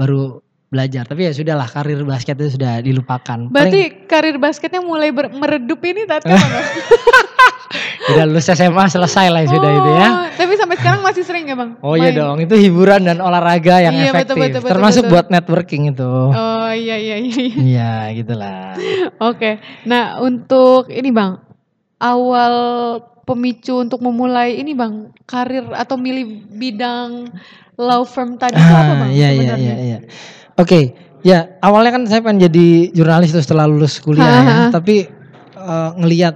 [0.00, 5.10] baru belajar tapi ya sudahlah karir basket itu sudah dilupakan Paling- Berarti karir basketnya mulai
[5.10, 6.22] ber- meredup ini bang?
[8.08, 10.08] Udah lulus SMA selesai lah sudah itu ya.
[10.08, 11.78] Oh, Tapi sampai sekarang masih sering ya bang?
[11.80, 12.18] Oh iya Main?
[12.18, 14.34] dong, itu hiburan dan olahraga yang Iya, efektif.
[14.34, 15.12] betul, betul, betul, Termasuk betul.
[15.12, 16.10] buat networking itu.
[16.26, 17.34] Oh iya iya iya.
[17.36, 17.54] iya.
[17.70, 18.74] Iya, gitulah.
[19.20, 19.50] Oke.
[19.84, 21.38] Nah untuk ini bang,
[22.00, 22.54] awal
[23.30, 27.30] pemicu untuk memulai ini bang, karir atau milih bidang
[27.76, 29.10] law firm tadi itu apa Ah, bang?
[29.14, 29.98] iya iya iya iya.
[30.54, 34.52] Oke, ya awalnya kan saya pengen jadi jurnalis tuh setelah lulus kuliah Ha, ya, ha,
[34.52, 34.66] ha.
[34.68, 35.08] tapi
[35.54, 36.34] eh, ngelihat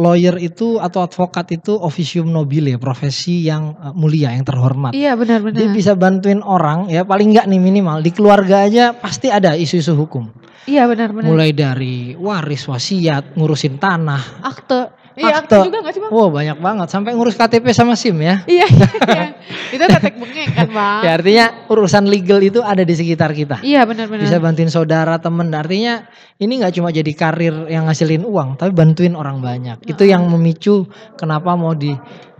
[0.00, 4.96] lawyer itu atau advokat itu officium nobile ya, profesi yang eh, mulia, yang terhormat.
[4.96, 5.58] Iya benar-benar.
[5.60, 9.92] Dia bisa bantuin orang ya paling enggak nih minimal di keluarga aja pasti ada isu-isu
[9.92, 10.32] hukum.
[10.62, 11.26] Iya benar-benar.
[11.26, 15.01] Mulai dari waris, wasiat, ngurusin tanah, Akte.
[15.12, 16.10] Iya akte juga gak sih bang?
[16.10, 18.40] Wow banyak banget sampai ngurus KTP sama SIM ya.
[18.48, 19.26] Iya, iya, iya.
[19.76, 21.00] Itu tetek bengek kan bang?
[21.04, 23.60] Ya artinya urusan legal itu ada di sekitar kita.
[23.60, 24.24] Iya benar-benar.
[24.24, 25.52] Bisa bantuin saudara, temen.
[25.52, 26.04] Artinya
[26.40, 29.84] ini nggak cuma jadi karir yang ngasilin uang, tapi bantuin orang banyak.
[29.84, 31.92] Itu yang memicu kenapa mau di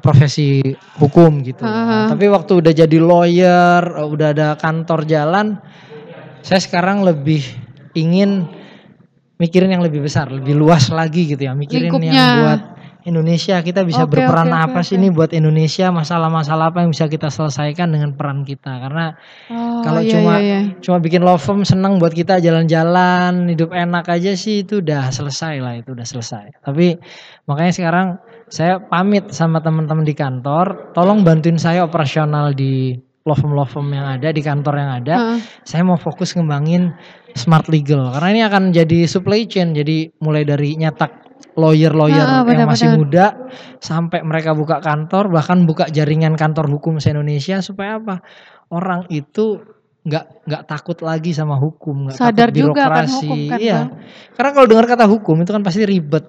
[0.02, 0.60] profesi
[0.98, 1.62] hukum gitu.
[1.62, 1.98] Ha, ha.
[2.10, 5.56] Tapi waktu udah jadi lawyer, udah ada kantor jalan,
[6.42, 7.46] saya sekarang lebih
[7.94, 8.50] ingin
[9.42, 11.52] mikirin yang lebih besar, lebih luas lagi gitu ya.
[11.52, 12.12] Mikirin Lingkupnya.
[12.14, 12.60] yang buat
[13.02, 15.02] Indonesia kita bisa Oke, berperan oke, apa sih oke.
[15.02, 19.18] nih buat Indonesia masalah-masalah apa yang bisa kita selesaikan dengan peran kita karena
[19.50, 20.78] Oh, kalau iya, cuma iya, iya.
[20.78, 25.58] cuma bikin law firm seneng buat kita jalan-jalan hidup enak aja sih itu udah selesai
[25.58, 26.94] lah itu udah selesai tapi
[27.50, 28.06] makanya sekarang
[28.46, 33.88] saya pamit sama teman-teman di kantor tolong bantuin saya operasional di law firm law firm
[33.90, 35.38] yang ada di kantor yang ada Heeh.
[35.62, 36.90] saya mau fokus ngembangin
[37.32, 42.64] smart legal karena ini akan jadi supply chain jadi mulai dari nyetak lawyer-lawyer Ah, yang
[42.64, 43.36] masih muda
[43.78, 48.24] sampai mereka buka kantor bahkan buka jaringan kantor hukum se Indonesia supaya apa
[48.72, 49.60] orang itu
[50.02, 53.88] nggak nggak takut lagi sama hukum nggak Sadar takut juga birokrasi hukum kan, iya Bang?
[54.34, 56.24] karena kalau dengar kata hukum itu kan pasti ribet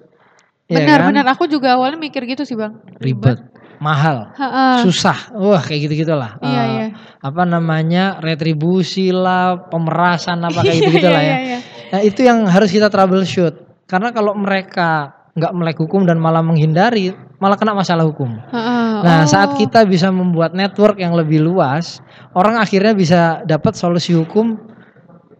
[0.64, 1.06] Iya Benar kan?
[1.12, 2.72] benar aku juga awalnya mikir gitu sih bang.
[2.96, 3.36] ribet
[3.78, 4.82] mahal Heeh.
[4.82, 6.86] susah wah kayak gitu gitulah Iya iya.
[7.18, 11.58] apa namanya retribusi lah pemerasan apa kayak gitu Iya, gitulah iya, ya iya.
[11.84, 13.54] Nah itu yang harus kita troubleshoot.
[13.86, 18.34] Karena kalau mereka nggak melek hukum dan malah menghindari, malah kena masalah hukum.
[18.50, 18.90] Heeh.
[19.04, 19.30] Nah Oh.
[19.30, 22.02] saat kita bisa membuat network yang lebih luas,
[22.34, 24.58] orang akhirnya bisa dapat solusi hukum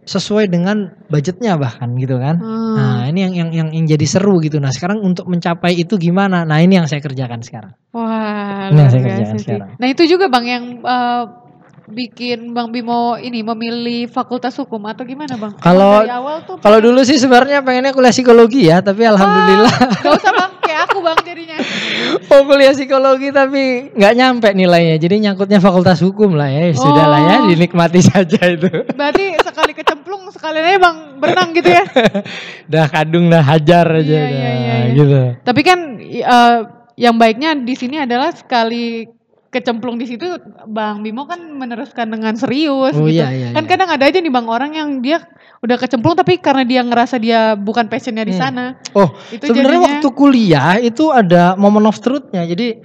[0.05, 2.37] sesuai dengan budgetnya bahkan gitu kan.
[2.37, 2.75] Hmm.
[2.77, 4.61] Nah, ini yang, yang yang yang jadi seru gitu.
[4.61, 6.45] Nah, sekarang untuk mencapai itu gimana?
[6.45, 7.73] Nah, ini yang saya kerjakan sekarang.
[7.89, 9.43] Wah, Ini yang saya kerjakan sih.
[9.49, 9.69] sekarang.
[9.81, 11.23] Nah itu juga bang yang eh,
[11.85, 15.53] bikin bang Bimo ini memilih fakultas hukum atau gimana bang?
[15.55, 16.01] Kalau-
[16.57, 20.97] Kalau dulu sih sebenarnya pengennya kuliah psikologi ya, tapi alhamdulillah gak usah bang, kayak aku
[20.99, 21.57] bang jadinya.
[22.25, 24.97] mau kuliah psikologi tapi nggak nyampe nilainya.
[24.97, 26.73] Jadi nyangkutnya fakultas hukum lah ya.
[26.73, 27.47] Sudah lah ya, Oh.
[27.47, 28.65] dinikmati saja itu.
[28.89, 31.83] Berarti sekali kecemplung sekalian aja bang berenang gitu ya.
[32.71, 34.95] Dah kadung dah hajar aja Iya, dah, iya, iya, iya.
[34.95, 35.21] gitu.
[35.43, 36.57] Tapi kan eh,
[36.97, 39.05] yang baiknya di sini adalah sekali
[39.55, 40.27] kecemplung di situ
[40.65, 43.15] Bang Bimo kan meneruskan dengan serius Oh, gitu.
[43.15, 43.69] iya, iya, kan iya.
[43.71, 45.23] kadang ada aja nih Bang orang yang dia
[45.57, 48.41] udah kecemplung tapi karena dia ngerasa dia bukan passionnya di Hmm.
[48.43, 48.65] sana.
[48.91, 52.43] Oh, Itu sebenarnya jadinya- waktu kuliah itu ada moment of truth-nya.
[52.43, 52.83] Jadi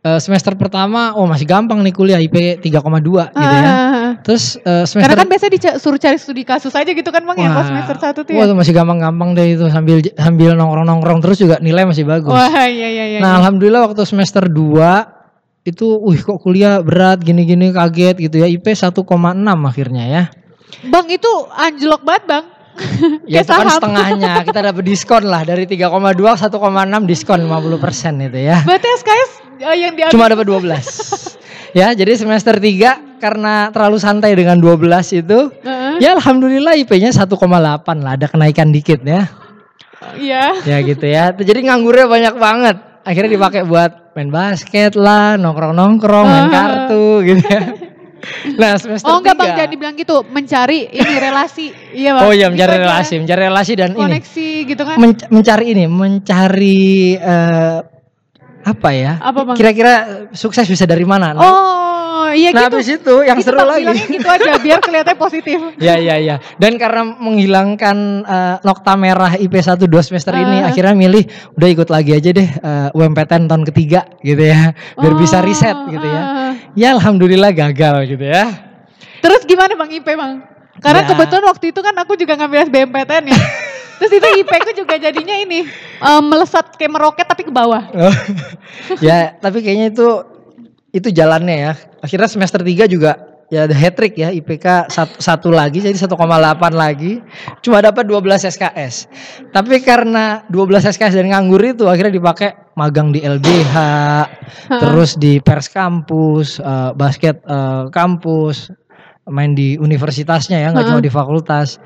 [0.00, 3.66] eh, semester pertama oh masih gampang nih kuliah IP 3,2 gitu ya.
[3.66, 7.34] Ah, Terus eh, semester Karena kan biasanya disuruh cari studi kasus aja gitu kan Bang
[7.34, 8.46] ya pas semester 1 tuh Wah, ya.
[8.46, 12.30] itu masih gampang-gampang deh itu sambil sambil nongkrong-nongkrong terus juga nilai masih bagus.
[12.30, 13.18] Wah iya iya iya.
[13.18, 13.38] nah, iya.
[13.42, 15.15] alhamdulillah waktu semester 2
[15.66, 18.46] itu wih kok kuliah berat gini-gini kaget gitu ya.
[18.46, 19.02] IP 1,6
[19.42, 20.22] akhirnya ya.
[20.86, 22.44] Bang itu anjlok banget Bang.
[23.32, 24.44] Ya itu kan setengahnya.
[24.44, 26.52] Kita dapat diskon lah dari 3,2 1,6
[27.08, 28.60] diskon 50% itu ya.
[28.62, 29.30] Berarti SKS
[29.64, 31.80] eh, yang diambil Cuma dapat 12.
[31.80, 36.04] ya, jadi semester 3 karena terlalu santai dengan 12 itu Heeh.
[36.04, 37.80] ya alhamdulillah IP-nya 1,8 lah,
[38.12, 39.24] ada kenaikan dikit ya.
[40.16, 40.44] Iya.
[40.62, 41.32] Ya gitu ya.
[41.32, 42.76] Jadi nganggurnya banyak banget.
[43.06, 46.52] Akhirnya dipakai buat main basket lah, nongkrong-nongkrong, main Ah.
[46.52, 47.62] kartu gitu ya.
[48.58, 50.16] Nah, semester Oh enggak bang, tiga- jangan dibilang gitu.
[50.26, 51.66] Mencari ini relasi.
[51.94, 52.22] Iya bang.
[52.26, 52.84] Oh iya, mencari Itu aja.
[52.84, 54.96] relasi, mencari relasi dan ini Koneksi gitu kan.
[54.98, 56.82] Men- mencari ini, mencari
[57.14, 57.78] eh,
[58.66, 59.22] apa ya?
[59.22, 59.54] Apa, Bang?
[59.54, 59.94] Kira-kira
[60.34, 61.30] sukses bisa dari mana?
[61.30, 61.38] Nah,
[62.16, 62.76] oh iya nah gitu.
[62.80, 64.00] habis itu yang Itu, seru Bang, lagi.
[64.08, 65.58] gitu aja biar kelihatannya positif.
[65.86, 66.36] Ya ya ya.
[66.56, 70.70] Dan karena menghilangkan eh, nokta merah IP 1 2 semester ini Ah.
[70.70, 74.72] akhirnya milih udah ikut lagi aja deh eh, UMPTN tahun ketiga gitu ya.
[74.94, 76.22] Biar bisa Oh, riset gitu ya.
[76.22, 76.52] ah.
[76.72, 78.48] Ya alhamdulillah gagal gitu ya.
[79.20, 80.32] Terus gimana bang IP bang?
[80.76, 81.08] Karena Ya.
[81.08, 83.40] kebetulan waktu itu kan aku juga ngambil SBMPTN ya.
[83.98, 85.64] Terus itu IP ku juga jadinya ini
[85.98, 87.80] eh, melesat kayak meroket tapi ke bawah.
[87.92, 88.14] Oh.
[89.00, 90.08] ya, tapi kayaknya itu
[90.96, 91.72] itu jalannya ya.
[92.00, 96.16] Akhirnya semester 3 juga ya ada hat trick ya IPK satu, satu lagi jadi 1,8
[96.72, 97.20] lagi.
[97.60, 99.06] Cuma dapat 12 SKS.
[99.52, 103.74] Tapi karena 12 SKS dan nganggur itu akhirnya dipakai magang di LBH,
[104.68, 108.72] terus di pers kampus, eh, basket eh, kampus,
[109.30, 111.80] main di universitasnya ya, nggak cuma di fakultas.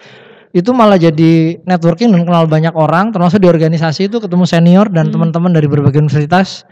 [0.50, 5.14] Itu malah jadi networking dan kenal banyak orang, termasuk di organisasi itu ketemu senior dan
[5.14, 6.66] teman-teman dari berbagai universitas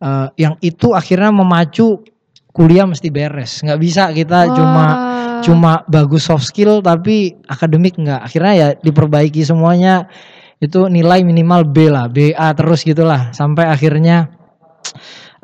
[0.00, 2.04] eh, yang itu akhirnya memacu
[2.52, 3.60] kuliah mesti beres.
[3.60, 4.96] Nggak bisa kita cuma Wah.
[5.44, 8.20] cuma bagus soft skill tapi akademik nggak.
[8.24, 10.08] Akhirnya ya diperbaiki semuanya.
[10.56, 14.32] Itu nilai minimal B lah, BA terus gitulah sampai akhirnya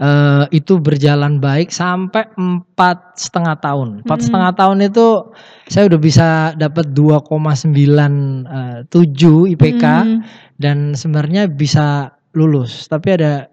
[0.00, 4.08] eh itu berjalan baik sampai empat setengah tahun.
[4.08, 5.36] Empat setengah tahun itu
[5.68, 10.24] saya udah bisa dapat 2,97 IPK Hmm.
[10.56, 12.88] dan sebenarnya bisa lulus.
[12.88, 13.51] Tapi ada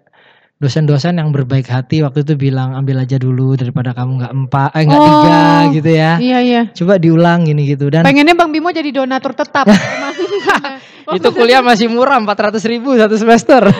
[0.60, 4.82] dosen-dosen yang berbaik hati waktu itu bilang ambil aja dulu daripada kamu nggak empat, eh
[4.84, 5.08] nggak Oh.
[5.08, 5.40] tiga
[5.72, 6.12] gitu ya.
[6.20, 6.62] Iya iya.
[6.76, 9.64] Coba diulang gini gitu dan Pengennya Bang Bimo jadi donatur tetap.
[11.16, 13.66] Itu kuliah masih murah 400 ribu satu semester.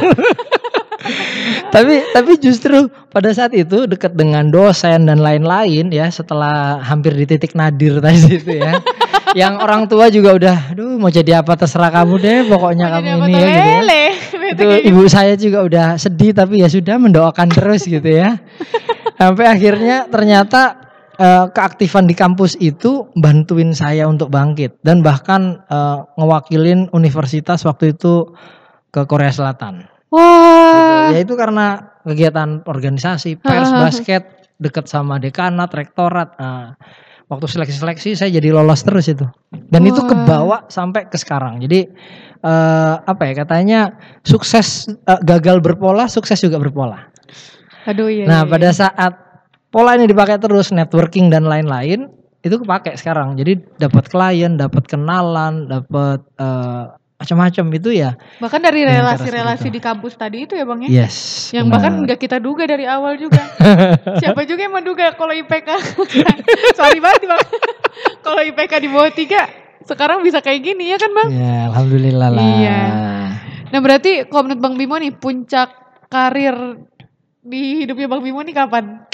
[1.75, 7.25] tapi tapi justru pada saat itu dekat dengan dosen dan lain-lain ya setelah hampir di
[7.25, 8.83] titik nadir tadi itu ya.
[9.33, 13.07] yang orang tua juga udah aduh mau jadi apa terserah kamu deh pokoknya Mau kamu
[13.07, 13.81] ini ya gitu ya.
[14.51, 18.39] Itu ibu saya juga udah sedih tapi ya sudah mendoakan terus gitu ya.
[19.21, 25.99] Sampai akhirnya ternyata eh, keaktifan di kampus itu bantuin saya untuk bangkit dan bahkan eh,
[26.19, 28.35] ngewakilin universitas waktu itu
[28.91, 29.87] ke Korea Selatan.
[30.11, 31.15] Wah.
[31.15, 36.35] ya itu karena kegiatan organisasi pers basket dekat sama dekanat rektorat.
[36.35, 36.75] Nah,
[37.31, 39.25] waktu seleksi-seleksi saya jadi lolos terus itu
[39.71, 40.09] dan itu Wah.
[40.11, 41.87] kebawa sampai ke sekarang jadi
[42.43, 43.81] eh, apa ya katanya
[44.27, 47.07] sukses eh, gagal berpola sukses juga berpola
[47.87, 48.27] Aduh iya.
[48.27, 48.77] nah iya, pada iya.
[48.77, 49.13] saat
[49.71, 52.11] pola ini dipakai terus networking dan lain-lain
[52.43, 56.85] itu kepake sekarang jadi dapat klien dapat kenalan dapat eh,
[57.21, 61.05] macam-macam itu ya bahkan dari relasi-relasi di kampus tadi itu ya Bang ya.
[61.05, 61.75] yes Yang benar.
[61.77, 63.45] bahkan nggak kita duga dari awal juga.
[64.25, 65.69] Siapa juga yang menduga kalau IPK.
[66.81, 67.43] Sorry banget Bang.
[68.25, 71.29] kalau IPK di bawah 3 sekarang bisa kayak gini ya kan Bang?
[71.29, 72.41] Ya, alhamdulillah lah.
[72.41, 72.81] Iya.
[73.69, 75.69] Nah berarti kalau menurut Bang Bimo nih puncak
[76.09, 76.57] karir
[77.45, 79.05] di hidupnya Bang Bimo nih kapan?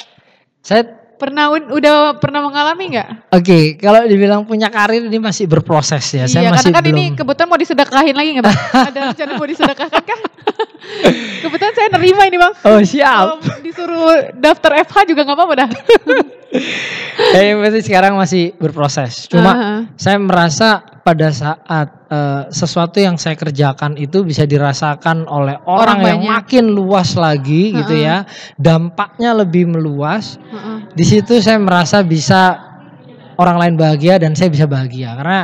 [0.63, 3.33] Saya Pernah udah pernah mengalami nggak?
[3.33, 6.29] Oke, kalau dibilang punya karir ini masih berproses ya.
[6.29, 6.97] Saya iya, masih karena kan belum.
[6.97, 8.59] ini kebetulan mau disedekahin lagi nggak bang?
[8.93, 10.21] Ada rencana mau disedekahkan kan?
[11.41, 12.53] kebetulan saya nerima ini bang.
[12.69, 13.41] Oh siap.
[13.41, 15.69] Kalau disuruh daftar FH juga nggak apa-apa dah.
[17.33, 19.25] Saya berarti sekarang masih berproses.
[19.25, 19.77] Cuma Aha.
[19.97, 25.99] saya merasa pada saat eh, sesuatu yang saya kerjakan itu bisa dirasakan oleh orang, Orang
[26.05, 26.33] yang banyak.
[26.37, 28.29] makin luas lagi gitu ya.
[28.61, 30.37] Dampaknya lebih meluas.
[30.37, 30.93] Heeh.
[30.93, 32.61] Di situ saya merasa bisa
[33.41, 35.41] orang lain bahagia dan saya bisa bahagia karena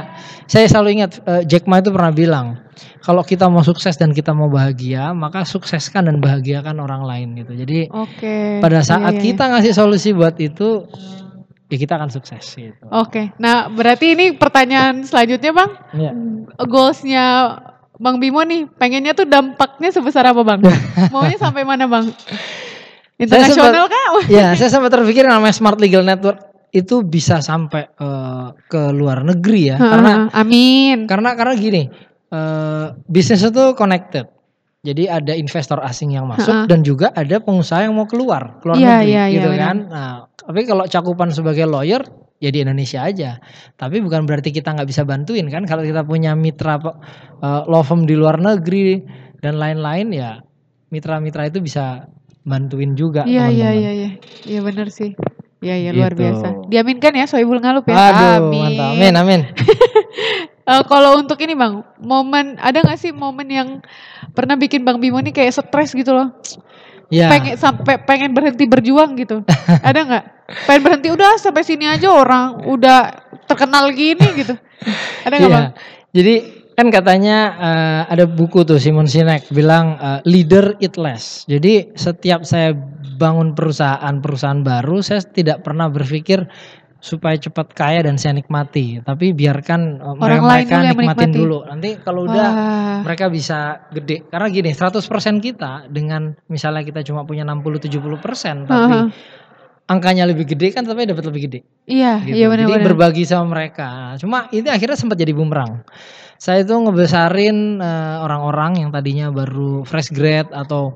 [0.48, 2.46] saya selalu ingat eh, Jack Ma itu pernah bilang
[3.00, 7.52] kalau kita mau sukses dan kita mau bahagia maka sukseskan dan bahagiakan orang lain gitu
[7.54, 8.58] jadi Oke.
[8.60, 9.24] pada Iya, saat iya, iya.
[9.28, 10.88] kita ngasih solusi buat itu
[11.72, 13.32] ya kita akan sukses gitu Oke.
[13.40, 15.70] Nah berarti ini pertanyaan selanjutnya bang.
[15.96, 16.12] Iya.
[16.68, 17.24] Goalsnya
[18.02, 20.60] Bang Bimo nih, pengennya tuh dampaknya sebesar apa bang?
[21.14, 22.10] Maunya sampai mana bang?
[23.20, 24.26] Internasional kah?
[24.26, 29.70] ya saya sempat terpikir namanya Smart Legal Network itu bisa sampai eh, ke luar negeri
[29.70, 30.98] ya karena Heeh, Amin.
[31.04, 31.82] karena karena gini
[32.32, 34.26] eh, bisnis itu connected
[34.82, 36.66] jadi ada investor asing yang masuk Ha-ha.
[36.66, 39.62] dan juga ada pengusaha yang mau keluar keluar Iya, negeri iya, gitu benar.
[39.62, 42.02] kan nah tapi kalau cakupan sebagai lawyer
[42.36, 43.38] ya di Indonesia aja
[43.72, 46.82] tapi bukan berarti kita nggak bisa bantuin kan kalau kita punya mitra
[47.38, 48.98] eh, law firm di luar negeri
[49.38, 50.42] dan lain-lain ya
[50.88, 52.10] mitra-mitra itu bisa
[52.42, 54.10] bantuin juga Iya iya iya iya.
[54.42, 55.14] Iya benar sih.
[55.58, 56.20] Iya iya luar Gitu.
[56.20, 56.46] biasa.
[56.66, 57.94] Diaminkan ya Soebul Ngalup ya.
[57.94, 58.60] Aduh, amin.
[58.74, 58.90] mantap.
[58.92, 59.40] Amin, amin.
[60.62, 63.68] Eh, kalau untuk ini bang, momen ada nggak sih momen yang
[64.30, 66.30] pernah bikin Bang Bimo nih kayak stres gitu loh?
[67.10, 67.26] Ya.
[67.28, 69.42] Pengen sampai pengen berhenti berjuang gitu.
[69.88, 70.24] ada nggak?
[70.70, 73.10] Pengen berhenti udah sampai sini aja orang udah
[73.50, 74.54] terkenal gini gitu.
[75.26, 75.58] Ada nggak Iya.
[75.58, 75.68] bang?
[76.14, 76.34] Jadi
[76.72, 81.42] kan katanya eh, ada buku tuh Simon Sinek bilang eh, leader eat less.
[81.50, 82.70] Jadi setiap saya
[83.18, 86.46] bangun perusahaan perusahaan baru, saya tidak pernah berpikir
[87.02, 91.34] supaya cepat kaya dan saya nikmati, tapi biarkan eh, Orang mereka yang nikmatin menikmati.
[91.34, 91.58] dulu.
[91.66, 92.98] Nanti kalau udah Wah.
[93.02, 93.58] mereka bisa
[93.90, 94.22] gede.
[94.30, 95.02] Karena gini, 100%
[95.42, 99.06] kita dengan misalnya kita cuma punya 60-70% tapi Heeh.
[99.84, 102.36] angkanya lebih gede kan tapi dapat lebih gede Iya gitu.
[102.38, 104.14] iya benar Jadi berbagi sama mereka.
[104.16, 105.82] Cuma ini akhirnya sempat jadi bumerang.
[106.38, 110.94] Saya itu ngebesarin eh, orang-orang yang tadinya baru fresh grad atau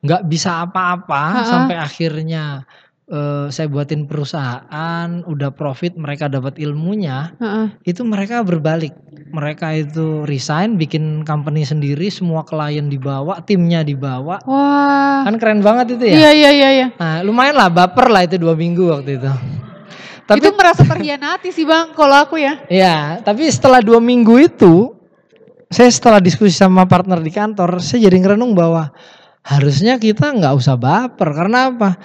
[0.00, 1.48] nggak bisa apa-apa Ha-ha.
[1.48, 2.64] sampai akhirnya
[3.08, 7.66] eh, saya buatin perusahaan, udah profit, mereka dapat ilmunya, Heeh.
[7.84, 8.92] itu mereka berbalik.
[9.34, 14.38] Mereka itu resign, bikin company sendiri, semua klien dibawa, timnya dibawa.
[14.46, 15.26] Wah.
[15.26, 16.14] Kan keren banget itu ya.
[16.14, 16.86] Iya iya iya iya.
[16.94, 19.32] Nah, lumayan lah baper lah itu dua minggu waktu itu.
[20.24, 22.56] Tapi itu merasa terhianati sih bang kalau aku ya.
[22.72, 24.96] Ya, tapi setelah dua minggu itu,
[25.68, 28.88] saya setelah diskusi sama partner di kantor, saya jadi ngerenung bahwa
[29.44, 31.28] harusnya kita nggak usah baper.
[31.28, 32.00] Karena apa?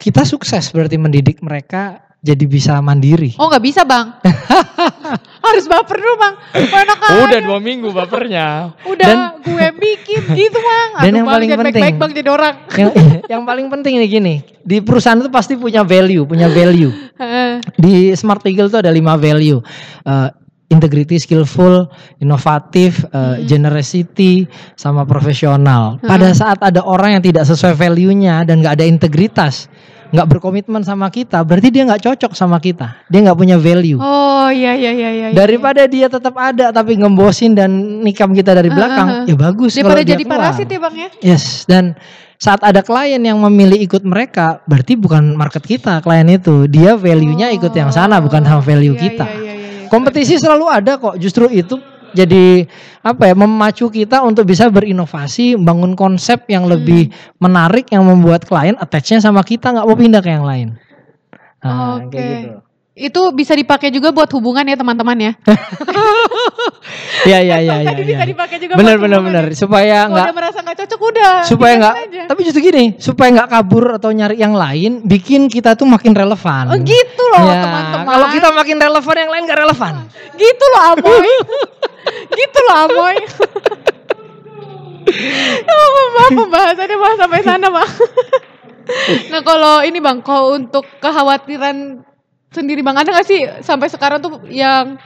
[0.00, 3.36] Kita sukses berarti mendidik mereka jadi bisa mandiri.
[3.36, 4.16] Oh nggak bisa bang.
[5.46, 6.34] Harus baper dulu bang.
[6.56, 7.38] Enak aja.
[7.56, 8.76] minggu bapernya.
[8.84, 10.88] Udah Dan- gue bikin gitu bang.
[11.00, 12.54] Dan Aduh, yang Bang, paling penting- baik-baik bang jadi orang.
[12.76, 12.90] yang,
[13.36, 16.92] yang paling penting nih gini, di perusahaan itu pasti punya value, punya value.
[17.22, 17.60] Heeh.
[17.76, 19.60] Di Smart Legal itu ada lima value.
[20.00, 20.28] Eh,
[20.70, 21.90] integrity, skillful,
[22.22, 24.46] inovatif, eh, generosity,
[24.78, 25.98] sama profesional.
[26.00, 29.66] Pada saat ada orang yang tidak sesuai value-nya dan nggak ada integritas,
[30.14, 33.02] nggak berkomitmen sama kita, berarti dia nggak cocok sama kita.
[33.10, 33.98] Dia nggak punya value.
[33.98, 35.26] Oh iya iya iya iya.
[35.30, 35.36] iya.
[35.36, 37.70] Daripada dia tetap ada tapi ngembosin dan
[38.06, 40.38] nikam kita dari belakang, ya bagus kalau Daripada jadi keluar.
[40.38, 41.08] parasit ya bang ya.
[41.34, 41.98] Yes, dan
[42.40, 46.64] saat ada klien yang memilih ikut mereka, berarti bukan market kita klien itu.
[46.70, 49.26] Dia value-nya ikut yang sana, bukan sama value Iya, kita.
[49.28, 49.40] Iya.
[49.44, 49.49] iya.
[49.90, 51.18] Kompetisi selalu ada kok.
[51.18, 51.76] Justru itu
[52.14, 52.66] jadi
[53.02, 57.10] apa ya memacu kita untuk bisa berinovasi, bangun konsep yang lebih
[57.42, 60.68] menarik yang membuat klien attach-nya sama kita nggak mau pindah ke yang lain.
[61.60, 62.14] Nah, Oke.
[62.14, 62.69] kayak gitu.
[63.00, 65.32] Itu bisa dipakai juga buat hubungan ya teman-teman ya.
[67.24, 67.88] Iya iya iya iya.
[67.88, 68.12] Tadi iya.
[68.12, 69.56] bisa dipakai juga Bener bener bener ya.
[69.56, 71.34] supaya nggak udah merasa nggak cocok udah.
[71.42, 71.94] supaya nggak
[72.28, 76.68] tapi justru gini supaya nggak kabur atau nyari yang lain bikin kita tuh makin relevan
[76.68, 78.04] Oh gitu loh Ya, teman-teman.
[78.04, 79.94] kalau kita makin relevan yang lain gak relevan
[80.36, 81.30] Gitu loh Amoy.
[82.38, 83.16] gitu loh Amoy.
[85.66, 87.90] oh, bang, pembahasannya bahas sampai sana bang.
[89.28, 92.02] nah kalau ini bang, kalau untuk kekhawatiran
[92.50, 94.98] sendiri bang, ada gak sih sampai sekarang tuh yang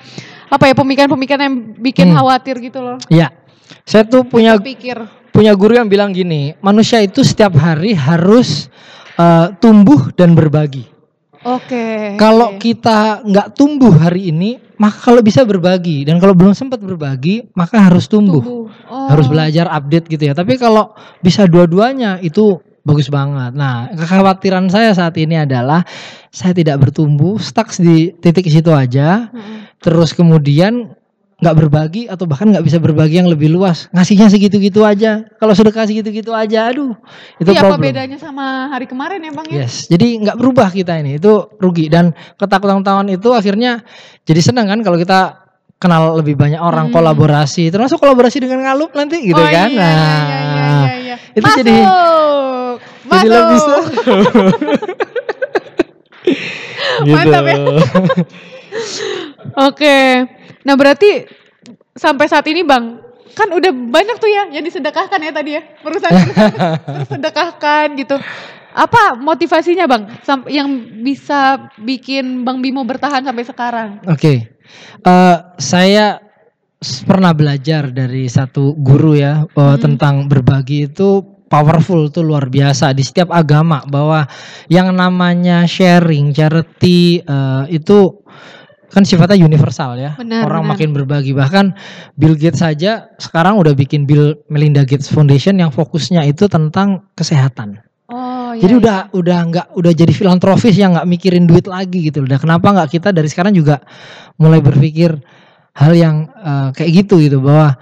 [0.46, 2.16] apa ya pemikiran-pemikiran yang bikin Hmm.
[2.16, 2.96] khawatir gitu loh?
[3.08, 3.33] ya
[3.85, 4.96] saya tuh punya Pikir.
[5.29, 8.68] punya guru yang bilang gini manusia itu setiap hari harus
[9.14, 10.85] eh, tumbuh dan berbagi
[11.42, 12.16] Oke.
[12.16, 12.60] kalau oke.
[12.60, 17.79] kita nggak tumbuh hari ini maka kalau bisa berbagi dan kalau belum sempat berbagi maka
[17.79, 18.66] harus tumbuh, Tumbuh.
[18.88, 19.08] Oh.
[19.08, 23.56] harus belajar update gitu ya tapi kalau bisa dua-duanya itu bagus banget.
[23.56, 25.82] Nah, kekhawatiran saya saat ini adalah
[26.28, 29.32] saya tidak bertumbuh, stuck di titik situ aja.
[29.32, 29.72] Mm-mm.
[29.80, 30.92] Terus kemudian
[31.35, 33.92] nggak berbagi atau bahkan nggak bisa berbagi yang lebih luas.
[33.92, 35.28] Ngasihnya segitu-gitu aja.
[35.37, 36.96] Kalau sudah kasih gitu-gitu aja, aduh,
[37.37, 39.58] itu Iya, apa bedanya sama hari kemarin ya bang ya?
[39.66, 43.85] Yes, jadi nggak berubah kita ini, itu rugi dan ketakutan-ketakutan itu akhirnya
[44.24, 45.43] jadi senang kan kalau kita
[45.77, 46.94] kenal lebih banyak orang Hmm.
[46.96, 49.68] kolaborasi, termasuk kolaborasi dengan ngalup nanti gitu oh, kan.
[49.68, 51.16] Iya, iya, iya, iya, Nah, iya.
[51.35, 51.58] itu Masuk!
[51.60, 51.85] jadi-
[53.04, 53.35] jadi Masuk!
[53.37, 53.81] lebih seru.
[57.04, 57.12] Gitu.
[57.12, 57.56] Mantap ya.
[59.68, 59.98] Oke.
[60.64, 61.29] Nah berarti
[61.94, 62.96] sampai saat ini bang,
[63.35, 66.16] kan udah banyak tuh ya yang disedekahkan ya tadi ya perusahaan
[67.12, 68.16] sedekahkan gitu.
[68.75, 70.02] Apa motivasinya bang
[70.50, 70.66] yang
[71.04, 73.88] bisa bikin bang Bimo bertahan sampai sekarang?
[74.10, 74.50] Oke,
[75.04, 76.19] Eh, saya
[77.08, 79.85] pernah belajar dari satu guru ya bahwa Hmm.
[79.85, 84.27] tentang berbagi itu powerful tuh luar biasa di setiap agama bahwa
[84.69, 88.21] yang namanya sharing charity eh, itu
[88.92, 90.73] kan sifatnya universal ya Benar, orang benar.
[90.77, 91.75] makin berbagi bahkan
[92.15, 97.83] Bill Gates saja sekarang udah bikin Bill Melinda Gates Foundation yang fokusnya itu tentang kesehatan
[98.55, 98.63] iya.
[98.65, 98.81] jadi iya.
[98.81, 102.23] udah udah nggak udah jadi filantropis yang nggak mikirin duit lagi gitu.
[102.23, 103.83] Udah kenapa nggak kita dari sekarang juga
[104.38, 105.15] mulai berpikir
[105.75, 107.75] hal yang eh, kayak gitu gitu bahwa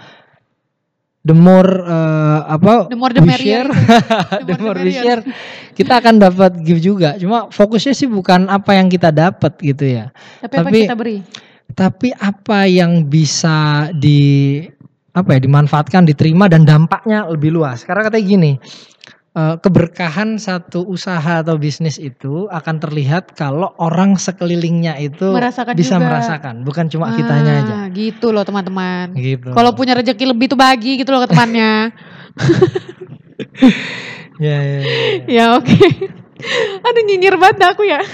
[1.23, 3.79] the more eh, apa The more the we share, gitu.
[4.49, 5.21] the The more more the we merrier.
[5.21, 5.23] share,
[5.73, 7.15] kita akan dapat give juga.
[7.17, 10.11] Cuma fokusnya sih bukan apa yang kita dapat gitu ya,
[10.41, 11.17] Tapi, apa tapi- yang kita beri?
[11.73, 14.61] tapi apa yang bisa di
[15.13, 17.85] apa ya dimanfaatkan, diterima dan dampaknya lebih luas.
[17.85, 18.53] Karena katanya gini,
[19.33, 25.97] eh, keberkahan satu usaha atau bisnis itu akan terlihat kalau orang sekelilingnya itu Merasakan bisa
[25.97, 26.05] juga.
[26.09, 27.75] merasakan, bukan cuma kitanya aja.
[27.75, 29.13] Ah, Gitu loh teman-teman.
[29.13, 29.53] Gitu.
[29.53, 31.93] Kalau punya rezeki lebih tuh bagi gitu loh ke temannya.
[34.41, 34.97] ya, ya, ya.
[35.29, 35.77] ya oke.
[36.87, 38.01] Aduh nyinyir banget aku ya.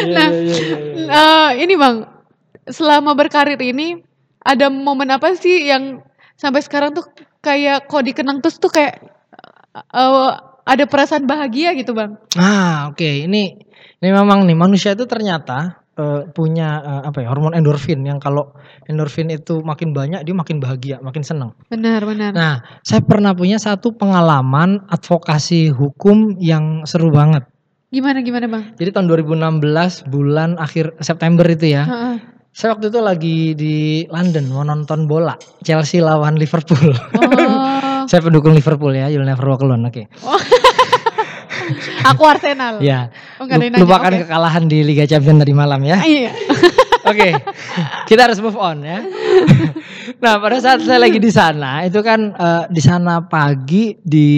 [0.00, 1.04] Ya, Nah, ya, ya, ya, ya.
[1.04, 2.08] Eh, ini bang,
[2.64, 4.00] selama berkarir ini
[4.40, 6.00] ada momen apa sih yang
[6.32, 7.04] sampai sekarang tuh
[7.46, 9.06] kayak kok dikenang terus tuh kayak
[9.78, 10.30] eh,
[10.66, 12.18] ada perasaan bahagia gitu bang?
[12.34, 13.06] Ah, oke.
[13.06, 13.42] Ini
[14.02, 18.50] ini memang nih manusia itu ternyata eh, punya eh, apa ya hormon endorfin yang kalau
[18.90, 21.54] endorfin itu makin banyak dia makin bahagia, makin senang.
[21.70, 22.34] Benar benar.
[22.34, 27.46] Nah, saya pernah punya satu pengalaman advokasi hukum yang seru banget.
[27.94, 28.62] Gimana gimana bang?
[28.74, 31.86] Jadi tahun 2016 bulan akhir September itu ya.
[31.86, 32.35] Heeh.
[32.56, 33.76] Saya waktu itu lagi di
[34.08, 36.88] London mau nonton bola Chelsea lawan Liverpool.
[36.88, 39.84] Oh, saya pendukung Liverpool ya, you'll never walk alone.
[39.84, 40.08] Oke.
[42.08, 42.80] aku Arsenal.
[42.80, 43.12] Ya.
[43.36, 43.44] Oh.
[43.44, 44.24] Lupakan Oke.
[44.24, 46.00] kekalahan di Liga Champions tadi malam ya.
[46.00, 46.32] Ah, Iya.
[47.12, 47.38] Oke,
[48.10, 48.98] kita harus move on ya.
[50.18, 54.28] nah, pada saat saya lagi di sana, itu kan eh, di sana pagi di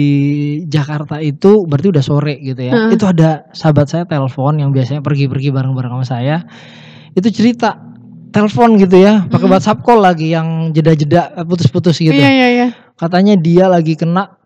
[0.69, 2.75] Jakarta itu berarti udah sore gitu ya.
[2.75, 2.99] Heeh.
[2.99, 6.37] Itu ada sahabat saya telepon yang biasanya pergi-pergi bareng-bareng sama saya.
[7.17, 7.88] Itu cerita
[8.29, 9.53] telepon gitu ya, pakai Mm.
[9.57, 12.13] WhatsApp call lagi yang jeda-jeda eh, putus-putus gitu.
[12.13, 12.67] Iya iya iya.
[12.93, 14.37] Katanya dia lagi kena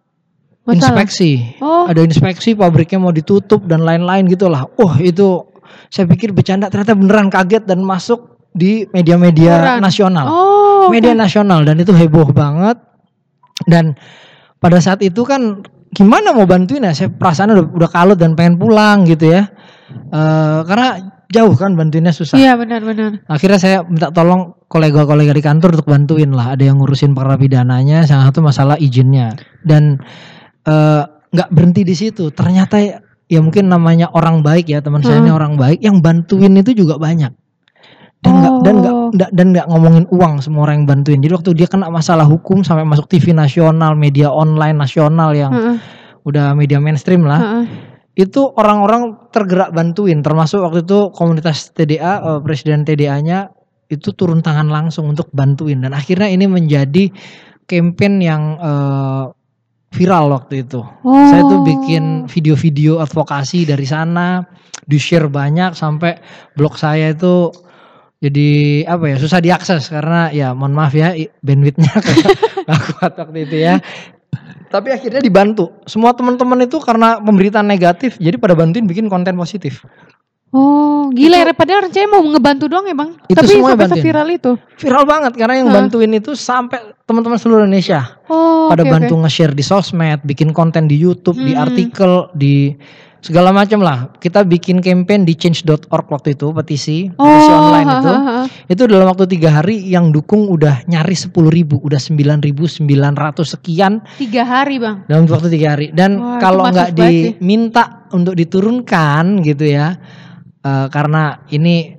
[0.64, 0.76] Masalah.
[0.76, 1.60] inspeksi.
[1.60, 1.90] Oh.
[1.90, 4.64] Ada inspeksi pabriknya mau ditutup dan lain-lain gitulah.
[4.80, 5.44] Wah, itu
[5.92, 10.26] saya pikir bercanda ternyata beneran kaget dan masuk di media-media nasional.
[10.30, 10.88] Oh.
[10.88, 12.80] Media nasional dan itu heboh banget.
[13.68, 13.98] Dan
[14.64, 16.94] pada saat itu kan gimana mau bantuin ya?
[16.96, 19.50] Saya perasaan udah udah kalut dan pengen pulang gitu ya.
[19.92, 20.88] Eh, karena
[21.34, 22.38] jauh kan bantuinnya susah.
[22.38, 23.26] Iya benar benar.
[23.26, 26.54] Akhirnya saya minta tolong kolega-kolega di kantor untuk bantuin lah.
[26.54, 29.34] Ada yang ngurusin perkara pidananya, salah satu masalah izinnya.
[29.66, 29.98] Dan
[30.64, 31.04] eh,
[31.34, 32.30] nggak berhenti di situ.
[32.30, 32.78] Ternyata
[33.26, 35.40] ya, mungkin namanya orang baik ya teman saya ini Hmm.
[35.42, 35.82] orang baik.
[35.82, 37.34] Yang bantuin itu juga banyak.
[38.24, 39.10] Dan nggak dan nggak Oh.
[39.12, 41.20] nggak- dan nggak ngomongin uang semua orang yang bantuin.
[41.20, 45.76] Jadi waktu dia kena masalah hukum sampai masuk TV nasional, media online nasional yang Heeh,
[46.24, 47.66] udah media mainstream lah heeh.
[48.14, 53.50] Itu orang-orang tergerak bantuin termasuk waktu itu komunitas TDA eh, presiden TDA-nya
[53.90, 57.10] itu turun tangan langsung untuk bantuin dan akhirnya ini menjadi
[57.66, 59.26] campaign yang eh,
[59.94, 60.82] viral waktu itu.
[60.82, 61.26] Oh.
[61.30, 64.42] Saya tuh bikin video-video advokasi dari sana,
[64.84, 66.18] di share banyak sampai
[66.58, 67.54] blog saya itu
[68.24, 68.50] jadi
[68.88, 71.12] apa ya susah diakses karena ya mohon maaf ya
[71.44, 71.92] bandwidthnya
[72.66, 73.78] nggak kuat waktu itu ya.
[74.74, 75.70] Tapi akhirnya dibantu.
[75.86, 79.86] Semua teman-teman itu karena pemberitaan negatif, jadi pada bantuin bikin konten positif.
[80.50, 83.18] Oh, gila ya padahal rencana mau ngebantu doang ya, Bang.
[83.26, 83.98] Itu Tapi sampai bantuin.
[83.98, 84.52] seviral itu.
[84.78, 89.22] Viral banget karena yang bantuin itu sampai teman-teman seluruh Indonesia Oh, pada oke, bantu oke.
[89.26, 91.66] nge-share di sosmed, bikin konten di YouTube, di Hmm.
[91.66, 92.74] artikel, di
[93.24, 94.12] segala macam lah.
[94.14, 98.12] Kita bikin campaign di change.org waktu itu petisi, Oh, petisi online ha, itu.
[98.12, 98.40] ha, ha.
[98.68, 102.84] Itu dalam waktu tiga hari yang dukung udah nyaris 10 ribu, udah 9.900
[103.50, 105.08] sekian Tiga hari bang.
[105.08, 105.90] dalam waktu tiga hari.
[105.90, 107.00] Dan Wah, kalau nggak sih.
[107.34, 109.96] diminta untuk diturunkan gitu ya,
[110.60, 111.96] eh, karena ini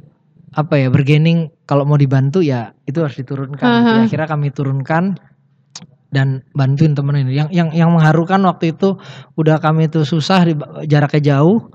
[0.53, 3.59] apa ya bergening kalau mau dibantu ya itu harus diturunkan.
[3.59, 3.97] gitu ya.
[3.97, 4.05] Aha.
[4.07, 5.17] Akhirnya kami turunkan
[6.15, 7.35] dan bantuin temen ini.
[7.35, 8.95] Yang yang yang mengharukan waktu itu
[9.35, 10.55] udah kami itu susah di,
[10.87, 11.75] jaraknya jauh.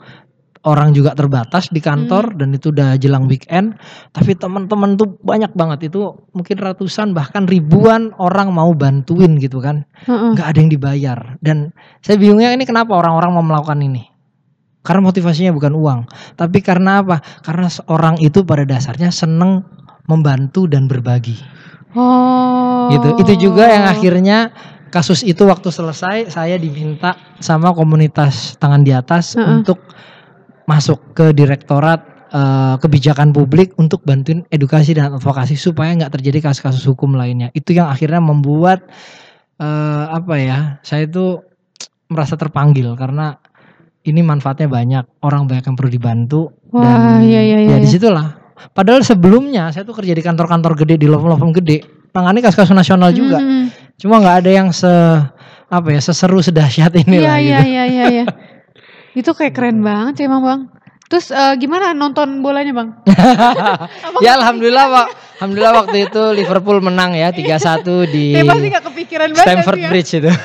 [0.60, 1.88] Orang juga terbatas di Hmm.
[1.88, 3.80] kantor dan itu udah jelang weekend.
[4.12, 9.88] Tapi teman-teman tuh banyak banget itu mungkin ratusan bahkan ribuan orang mau bantuin gitu kan
[10.04, 10.36] Heeh.
[10.36, 11.72] nggak ada yang dibayar dan
[12.04, 14.04] saya bingungnya ini kenapa orang-orang mau melakukan ini
[14.84, 16.00] karena motivasinya bukan uang
[16.36, 19.64] tapi karena apa karena seorang itu pada dasarnya seneng
[20.12, 21.40] membantu dan berbagi
[21.98, 22.94] Oh.
[22.94, 24.54] gitu itu juga yang akhirnya
[24.94, 29.62] kasus itu waktu selesai saya diminta sama komunitas tangan di atas Heeh.
[29.62, 29.82] untuk
[30.70, 36.86] masuk ke direktorat eh, kebijakan publik untuk bantuin edukasi dan advokasi supaya nggak terjadi kasus-kasus
[36.86, 38.86] hukum lainnya itu yang akhirnya membuat
[39.58, 41.42] eh, apa ya saya itu
[42.10, 43.38] merasa terpanggil karena
[44.06, 47.82] ini manfaatnya banyak orang banyak yang perlu dibantu Wah, dan iya, iya, iya, ya iya.
[47.82, 48.39] di situlah
[48.80, 51.84] padahal sebelumnya saya tuh kerja di kantor-kantor gede di firm gede
[52.16, 53.68] tangani kasus-kasus nasional juga Hmm.
[54.00, 54.88] cuma nggak ada yang se
[55.68, 58.24] apa ya seseru sedahsyat ini Iya lah iya gitu iya iya iya.
[59.12, 60.62] Itu kayak keren banget sih emang bang.
[61.12, 62.90] Terus eh, gimana nonton bolanya bang?
[64.26, 65.08] ya alhamdulillah pak
[65.38, 69.90] alhamdulillah waktu itu Liverpool menang ya 3-1 di Saya pasti gak kepikiran banget Stamford ya.
[69.92, 70.32] Bridge itu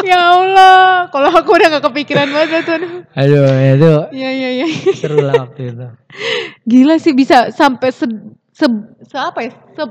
[0.00, 2.78] Ya Allah, kalau aku udah gak kepikiran banget tuh.
[3.12, 4.66] aduh ya itu Iya iya iya.
[4.94, 5.86] seru lah waktu itu
[6.64, 8.06] Gila sih bisa sampai se,
[8.50, 8.66] se,
[9.02, 9.50] se apa ya?
[9.74, 9.82] Se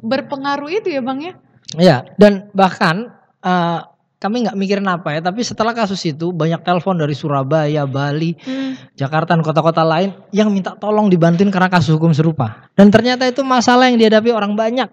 [0.00, 1.32] berpengaruh itu ya bang ya?
[1.74, 3.10] ya dan bahkan
[3.40, 3.80] eh,
[4.16, 8.78] kami nggak mikirin apa ya tapi setelah kasus itu banyak telepon dari Surabaya Bali Hmm.
[8.94, 13.42] Jakarta dan kota-kota lain yang minta tolong dibantuin karena kasus hukum serupa dan ternyata itu
[13.42, 14.88] masalah yang dihadapi orang banyak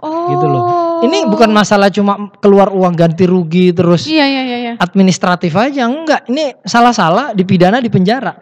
[0.00, 0.32] Oh.
[0.32, 0.64] gitu loh
[1.04, 4.58] ini bukan masalah cuma keluar uang ganti rugi terus Iya iya iya.
[4.58, 4.72] iya.
[4.80, 8.32] administratif aja enggak ini salah-salah dipidana di penjara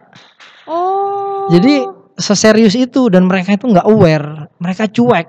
[0.69, 1.49] Oh.
[1.49, 1.81] jadi
[2.15, 5.27] seserius itu dan mereka itu nggak aware mereka cuek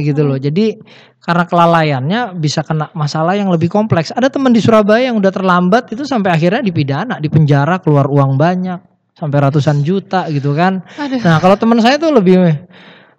[0.00, 0.80] gitu loh jadi
[1.20, 5.92] karena kelalaiannya bisa kena masalah yang lebih kompleks ada teman di Surabaya yang udah terlambat
[5.92, 8.80] itu sampai akhirnya dipidana di penjara keluar uang banyak
[9.12, 11.20] sampai ratusan juta gitu kan Aduh.
[11.20, 12.40] nah kalau teman saya tuh lebih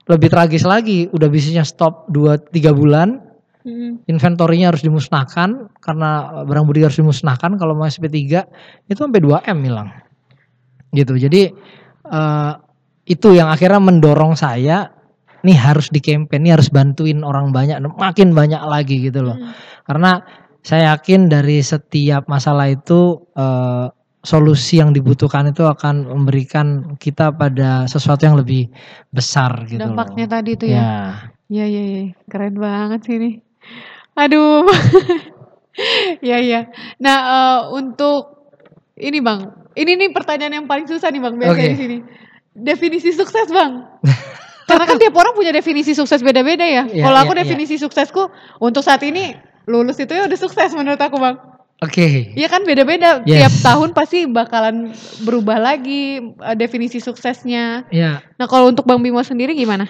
[0.07, 1.07] lebih tragis lagi.
[1.11, 3.19] Udah bisnisnya stop 2 3 bulan
[3.63, 4.03] Hmm.
[4.11, 5.71] inventorinya harus dimusnahkan.
[5.79, 7.55] Karena barang budi harus dimusnahkan.
[7.55, 8.43] Kalau mau SP3
[8.91, 9.87] itu sampai 2 M hilang.
[10.91, 11.15] Gitu.
[11.15, 11.41] Jadi
[12.03, 12.53] eh,
[13.07, 14.91] itu yang akhirnya mendorong saya
[15.43, 17.79] nih harus di campaign nih harus bantuin orang banyak.
[17.79, 19.35] Makin banyak lagi gitu loh.
[19.39, 19.55] Hmm.
[19.83, 20.23] karena
[20.63, 23.87] saya yakin dari setiap masalah itu eh,
[24.23, 28.71] solusi yang dibutuhkan itu akan memberikan kita pada sesuatu yang lebih
[29.11, 29.99] besar gitu loh.
[29.99, 30.79] Dampaknya tadi itu ya.
[30.79, 30.91] ya
[31.53, 33.31] Iya iya iya, keren banget sih ini.
[34.17, 34.65] Aduh.
[36.23, 36.61] Iya iya.
[36.97, 38.49] Nah, eh, untuk
[38.97, 41.73] ini Bang, ini nih pertanyaan yang paling susah nih Bang biasanya Oke.
[41.75, 41.97] di sini.
[42.57, 43.85] Definisi sukses Bang.
[44.69, 46.87] Karena kan tiap orang punya definisi sukses beda-beda ya.
[46.87, 47.43] Iya, Kalau aku iya.
[47.43, 48.31] definisi suksesku
[48.63, 49.35] untuk saat ini
[49.67, 51.52] lulus itu ya udah sukses menurut aku Bang.
[51.83, 53.21] Oke Iya kan beda-beda.
[53.27, 53.39] Yes.
[53.39, 57.87] Tiap tahun pasti bakalan berubah lagi eh, definisi suksesnya.
[57.93, 59.87] ya Nah, kalau untuk Bang Bimo sendiri gimana?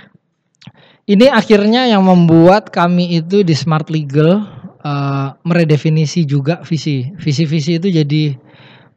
[1.03, 4.43] Ini akhirnya yang membuat kami itu di Smart Legal
[4.83, 7.09] eh, meredefinisi juga visi.
[7.15, 8.35] Visi-visi itu jadi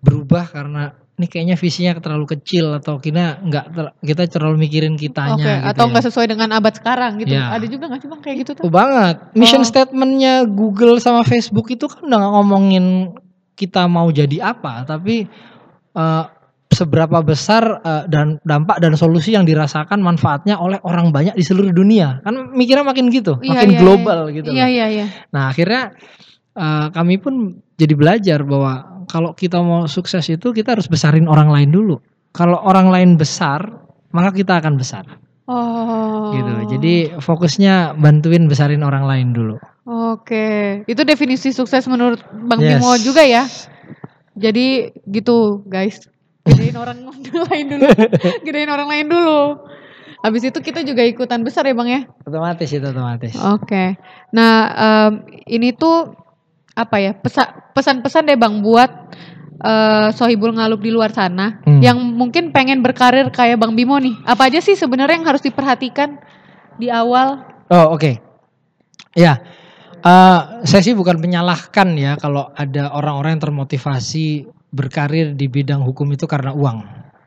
[0.02, 5.64] berubah karena ini kayaknya visinya terlalu kecil atau kita nggak ter- kita terlalu mikirin kitanya
[5.64, 5.90] gitu atau ya.
[5.96, 7.32] nggak sesuai dengan abad sekarang gitu.
[7.32, 7.56] Ya.
[7.56, 8.62] Ada juga nggak sih bang kayak gitu tuh?
[8.68, 9.16] Oh, banget.
[9.32, 9.68] Mission Oh.
[9.68, 13.16] statementnya Google sama Facebook itu kan udah ngomongin
[13.56, 15.24] kita mau jadi apa, tapi
[15.96, 16.24] eh,
[16.68, 21.72] seberapa besar eh, dan dampak dan solusi yang dirasakan manfaatnya oleh orang banyak di seluruh
[21.72, 22.20] dunia.
[22.20, 24.52] Kan mikirnya makin gitu, Iya, makin iya, global gitu.
[24.52, 25.06] Iya iya iya.
[25.32, 25.96] Nah akhirnya
[26.52, 31.50] eh, kami pun jadi belajar bahwa kalau kita mau sukses itu kita harus besarin orang
[31.50, 32.02] lain dulu.
[32.34, 33.64] Kalau orang lain besar,
[34.12, 35.06] maka kita akan besar.
[35.46, 36.34] Oh.
[36.34, 36.52] Gitu.
[36.76, 39.56] Jadi fokusnya bantuin besarin orang lain dulu.
[39.86, 42.82] Oke, itu definisi sukses menurut Bang Yes.
[42.82, 43.46] Bimo juga ya.
[44.34, 46.10] Jadi gitu guys,
[46.42, 47.06] gedein orang
[47.48, 47.86] lain dulu,
[48.42, 49.62] gedein orang lain dulu.
[50.26, 52.00] Habis itu kita juga ikutan besar ya bang ya.
[52.26, 53.38] Otomatis itu otomatis.
[53.38, 53.94] Oke.
[54.34, 55.12] Nah em,
[55.46, 56.18] ini tuh
[56.76, 58.90] apa ya pesa- pesan-pesan deh bang buat
[59.56, 61.80] eh, sohibul ngaluk di luar sana Hmm.
[61.80, 64.12] yang mungkin pengen berkarir kayak bang Bimo nih.
[64.28, 66.20] Apa aja sih sebenarnya yang harus diperhatikan
[66.76, 67.40] di awal?
[67.72, 68.20] Oh oke.
[69.16, 69.40] Ya,
[70.04, 76.12] eh, saya sih bukan menyalahkan ya kalau ada orang-orang yang termotivasi berkarir di bidang hukum
[76.12, 76.84] itu karena uang.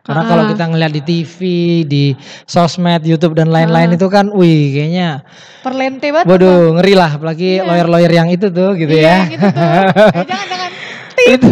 [0.09, 0.27] Karena Ah.
[0.27, 1.37] kalau kita ngeliat di TV,
[1.85, 2.03] di
[2.43, 3.95] sosmed, YouTube dan lain-lain Ah.
[3.95, 5.21] itu kan, wih kayaknya,
[5.61, 6.25] Perlente banget.
[6.25, 7.63] waduh ngeri lah, apalagi Iya.
[7.63, 9.17] lawyer-lawyer yang itu tuh gitu Iya, ya.
[9.29, 9.61] gitu tuh.
[9.61, 10.71] Eh, jangan jangan.
[11.35, 11.51] itu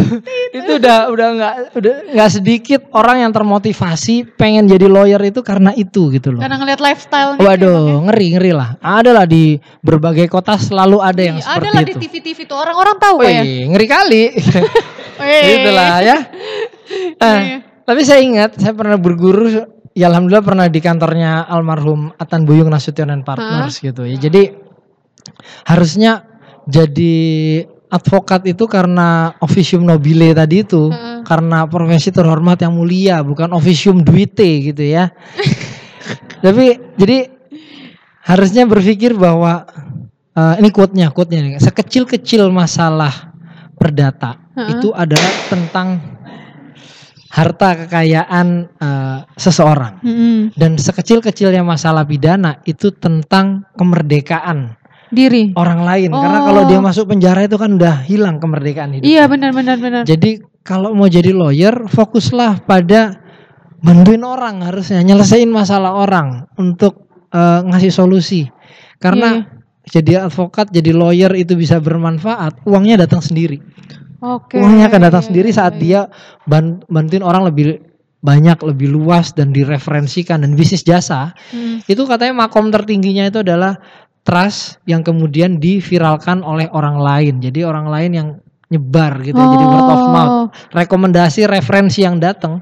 [0.50, 5.70] itu udah udah nggak udah nggak sedikit orang yang termotivasi pengen jadi lawyer itu karena
[5.70, 6.40] itu gitu loh.
[6.40, 8.80] Karena ngeliat lifestyle Waduh, ngeri ngeri lah.
[8.80, 12.00] Ada lah di berbagai kota selalu ada yang Ada seperti lah di itu.
[12.00, 13.44] TV-TV tuh orang-orang tahu ya.
[13.44, 14.22] Wih, ngeri kali.
[15.52, 16.16] Itulah ya.
[17.20, 17.40] Nah.
[17.88, 19.48] tapi saya ingat saya pernah berguru
[19.96, 24.20] ya alhamdulillah pernah di kantornya almarhum Atan Buyung Nasution and Partners gitu ya.
[24.20, 24.52] Jadi
[25.64, 26.28] harusnya
[26.68, 27.16] jadi
[27.88, 31.24] advokat itu karena officium nobile tadi itu Heeh.
[31.24, 35.08] karena profesi terhormat yang mulia bukan officium duite gitu ya.
[36.44, 37.32] tapi jadi
[38.28, 39.64] harusnya berpikir bahwa
[40.36, 41.56] eh, ini quote-nya, quote-nya.
[41.56, 43.32] Sekecil-kecil masalah
[43.80, 44.76] perdata Heeh.
[44.76, 46.17] itu adalah tentang
[47.38, 50.58] harta kekayaan eh, seseorang Mm-mm.
[50.58, 54.74] dan sekecil-kecilnya masalah pidana itu tentang kemerdekaan
[55.08, 55.54] Diri.
[55.54, 56.46] orang lain karena Oh.
[56.50, 59.06] kalau dia masuk penjara itu kan udah hilang kemerdekaan hidup.
[59.06, 60.02] Iya benar benar benar.
[60.04, 63.16] Jadi kalau mau jadi lawyer fokuslah pada
[63.80, 68.50] bantuin orang harusnya nyelesain masalah orang untuk eh, ngasih solusi.
[68.98, 69.56] Karena Iya,
[69.88, 73.56] jadi advokat, jadi lawyer itu bisa bermanfaat, uangnya datang sendiri.
[74.18, 74.58] Oke.
[74.58, 76.10] Uangnya akan datang sendiri saat dia
[76.42, 77.82] ban- bantuin orang lebih
[78.18, 81.38] banyak, lebih luas dan direferensikan dan bisnis jasa.
[81.54, 81.86] Mm.
[81.86, 83.78] Itu katanya makom tertingginya itu adalah
[84.26, 87.38] trust yang kemudian diviralkan oleh orang lain.
[87.38, 88.28] Jadi orang lain yang
[88.68, 90.28] nyebar gitu ya, jadi word of mouth.
[90.28, 90.46] Oh.
[90.74, 92.60] Rekomendasi referensi yang datang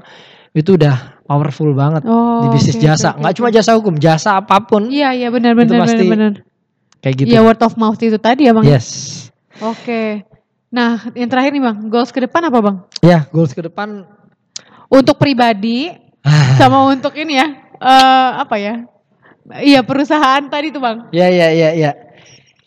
[0.55, 3.11] itu udah powerful banget Oh, di bisnis oke, jasa.
[3.11, 3.39] oke, Nggak oke.
[3.43, 6.33] cuma jasa hukum, jasa apa pun Iya iya benar benar benar benar.
[7.03, 7.27] kayak gitu.
[7.27, 8.63] Iya word of mouth itu tadi ya bang.
[8.63, 8.87] Yes.
[9.59, 10.23] Oke.
[10.67, 12.77] Nah yang terakhir nih bang, goals ke depan apa bang?
[12.99, 14.03] Ya, goals ke depan
[14.87, 15.91] Untuk pribadi
[16.23, 18.87] ah, sama untuk ini ya, eh apa ya?
[19.59, 21.11] Iya perusahaan tadi tuh bang.
[21.11, 21.91] Ya, ya, ya, ya.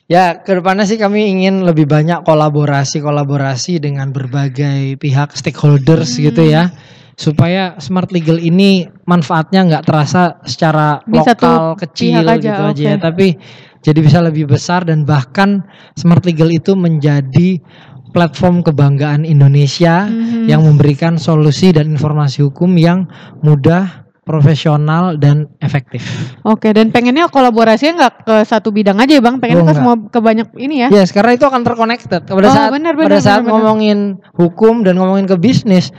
[0.05, 6.23] Ya, ke depannya sih kami ingin lebih banyak kolaborasi-kolaborasi dengan berbagai pihak stakeholders Hmm.
[6.29, 6.75] gitu ya,
[7.15, 12.97] supaya smart legal ini manfaatnya nggak terasa secara Bisa lokal kecil aja, gitu aja ya,
[12.99, 13.39] tapi
[13.81, 15.63] jadi bisa lebih besar dan bahkan
[15.95, 17.63] smart legal itu menjadi
[18.11, 20.47] platform kebanggaan Indonesia Mhm.
[20.47, 23.07] yang memberikan solusi dan informasi hukum yang
[23.41, 26.07] mudah, profesional dan efektif.
[26.47, 29.95] Oke dan pengennya kolaborasinya nggak ke satu bidang aja ya bang, pengen Oh, ke semua
[29.99, 30.89] ke banyak ini ya.
[30.93, 32.31] Yes, karena itu akan terconnected.
[32.31, 33.59] Pada Oh, saat benar, pada benar, saat benar.
[33.59, 33.99] ngomongin
[34.39, 35.91] hukum dan ngomongin ke bisnis,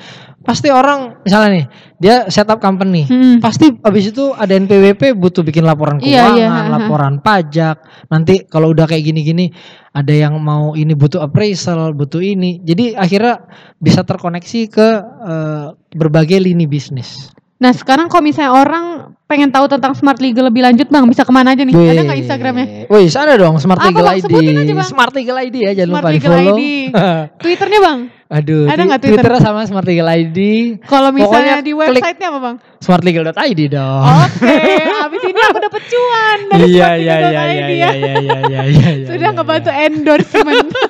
[0.41, 1.65] pasti orang misalnya nih,
[2.01, 3.05] dia setup company.
[3.05, 3.37] Hmm.
[3.41, 6.69] Pasti abis itu ada NPWP butuh bikin laporan Iya, keuangan, iya, ha.
[6.69, 7.77] laporan pajak.
[8.09, 9.53] Nanti kalau udah kayak gini-gini,
[9.93, 12.61] ada yang mau ini butuh appraisal, butuh ini.
[12.61, 13.45] Jadi akhirnya
[13.77, 14.89] bisa terkoneksi ke
[15.25, 17.31] eh, berbagai lini bisnis.
[17.61, 21.29] Nah sekarang kalau misalnya orang pengen tahu tentang smart legal lebih lanjut bang, bisa ke
[21.29, 21.71] mana aja nih?
[21.71, 22.65] Ada nggak Instagramnya?
[22.89, 24.17] Wih, ada dong Smart Apa, Legal Bang?
[24.17, 24.23] ID.
[24.25, 24.89] Sebutin aja, Bang.
[24.89, 26.57] Smart Legal ID ya, jangan Smart lupa di Legal follow.
[26.57, 26.61] ID.
[27.45, 27.99] Twitternya bang?
[28.31, 29.21] Aduh, Ada nggak Twitter?
[29.21, 30.37] Twitternya sama Smart Legal ID.
[30.83, 32.55] Kalau misalnya Pokoknya di websitenya apa bang?
[32.81, 34.03] smartlegal.id dong.
[34.09, 34.57] Oke,
[35.05, 37.69] abis ini aku dapet cuan dari Iya smartlegal.id iya iya iya ya.
[37.69, 39.05] iya iya iya iya iya.
[39.05, 40.67] Sudah iya, ngebantu endorsement.
[40.67, 40.89] iya.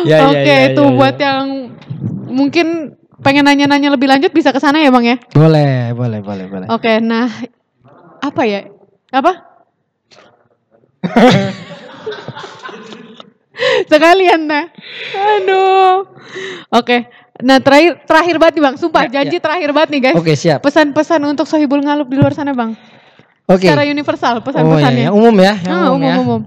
[0.00, 1.26] Iya, Oke, iya, iya, itu iya, buat iya.
[1.28, 1.46] yang
[2.32, 2.66] mungkin
[3.20, 5.16] pengen nanya-nanya lebih lanjut bisa ke sana ya bang ya.
[5.30, 6.66] Boleh, boleh, boleh, boleh.
[6.68, 7.28] Oke, nah
[8.20, 8.68] apa ya?
[9.10, 9.32] Apa?
[13.86, 14.64] Sekalian nah.
[15.12, 16.08] Aduh.
[16.72, 17.08] Oke.
[17.40, 18.76] Nah, terakhir terakhir banget nih Bang.
[18.76, 20.16] Sumpah Ya, janji terakhir banget nih guys.
[20.16, 20.60] Oke, siap.
[20.60, 22.76] Pesan-pesan untuk Sohibul Ngalup di luar sana, Bang.
[23.48, 23.64] Oke.
[23.66, 24.94] Secara universal Oh, pesan-pesannya.
[24.94, 26.14] iya, yang umum ya, yang Ah, umum, ya.
[26.20, 26.40] umum.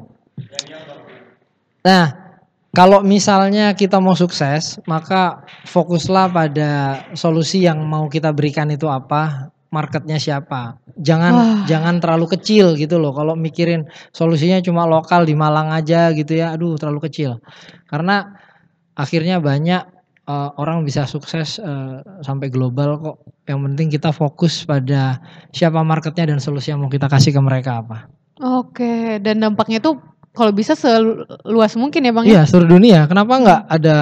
[1.84, 2.06] Nah,
[2.74, 6.72] kalau misalnya kita mau sukses, maka fokuslah pada
[7.14, 10.82] solusi yang mau kita berikan itu apa, marketnya siapa.
[10.98, 11.58] Jangan Wah.
[11.70, 13.14] jangan terlalu kecil gitu loh.
[13.14, 17.38] Kalau mikirin solusinya cuma lokal di Malang aja gitu ya, aduh terlalu kecil.
[17.86, 18.42] Karena
[18.98, 19.82] akhirnya banyak
[20.26, 23.18] eh, orang bisa sukses eh, sampai global kok.
[23.46, 25.22] Yang penting kita fokus pada
[25.54, 28.10] siapa marketnya dan solusi yang mau kita kasih ke mereka apa.
[28.42, 32.26] Oke, dan dampaknya tuh kalau bisa seluas mungkin ya, Bang.
[32.26, 32.30] ya?
[32.30, 33.06] Iya seluruh dunia.
[33.06, 33.96] Kenapa nggak ada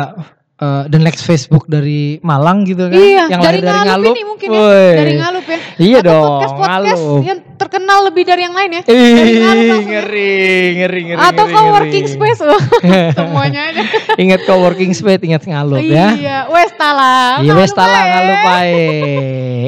[0.57, 2.95] uh, the next Facebook dari Malang gitu kan?
[2.95, 4.13] Iya, yang dari, dari Ngalup, Ngalup.
[4.15, 4.95] ini mungkin ya.
[4.95, 5.59] Dari Ngalup ya.
[5.75, 7.21] Iya Atau dong, podcast-podcast Ngalup.
[7.25, 8.81] yang terkenal lebih dari yang lain ya.
[8.81, 9.91] Ih, Dari Ngalup langsung ya.
[9.91, 10.39] ngeri,
[10.79, 11.19] ngeri, ngeri.
[11.19, 12.15] Atau ngeri, co-working ngeri.
[12.15, 12.39] space.
[12.41, 12.63] Wah,
[13.19, 13.81] Semuanya ada.
[14.17, 16.07] ingat co-working space, ingat Ngalup ya.
[16.15, 17.43] Iya, Westala.
[17.43, 18.15] Iya, wes tala Ngalup aja.
[18.15, 18.87] Ngalup ae.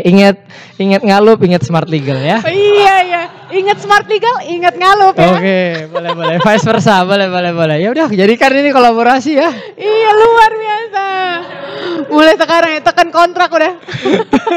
[0.03, 0.35] Ingat,
[0.77, 2.37] ingat Ngalup, ingat Smart Legal ya.
[2.45, 3.23] Iya, iya.
[3.53, 5.29] Ingat smart legal, ingat ngalup ya.
[5.37, 5.61] Oke,
[5.93, 6.35] boleh, boleh.
[6.41, 7.77] Vice versa, boleh, boleh, boleh.
[7.77, 9.49] Ya udah, jadikan ini kolaborasi ya.
[9.77, 11.05] Iya, luar biasa.
[12.09, 13.73] Mulai sekarang ya tekan kontrak udah.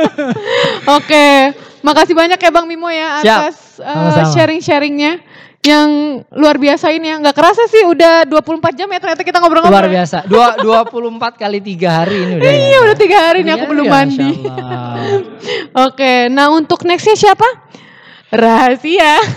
[0.97, 1.53] Oke,
[1.84, 5.20] makasih banyak ya Bang Mimo ya atas uh, sharing-sharingnya
[5.61, 7.16] yang luar biasa ini ya.
[7.20, 9.76] Nggak kerasa sih udah 24 jam ya ternyata kita ngobrol-ngobrol.
[9.76, 10.24] Luar biasa.
[10.24, 12.49] Dua, 24 kali tiga hari ini udah.
[12.49, 14.30] Iya udah tiga hari nih aku Iya, belum iya, mandi.
[15.90, 17.66] Oke, nah untuk nextnya siapa?
[18.31, 19.12] Rahasia.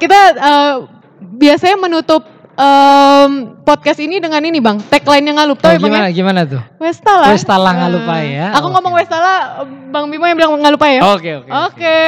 [0.00, 0.74] Kita eh,
[1.20, 2.22] biasanya menutup
[2.54, 3.30] em,
[3.62, 5.58] podcast ini dengan ini bang, tagline yang ngalup.
[5.58, 6.14] Tahu Nah, ya bang gimana ya?
[6.14, 6.62] gimana tuh?
[6.78, 7.24] Westala.
[7.30, 8.46] Westala Eh, ngalupai ya.
[8.54, 8.98] Aku ngomong Oke.
[9.02, 9.32] Westala,
[9.66, 11.02] bang Bimo yang bilang ngalupai ya.
[11.14, 11.50] Oke oke.
[11.50, 11.98] Oke,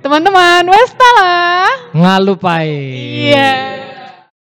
[0.00, 1.32] teman-teman Westala.
[1.92, 2.68] Ngalupai.
[3.28, 3.52] Iya.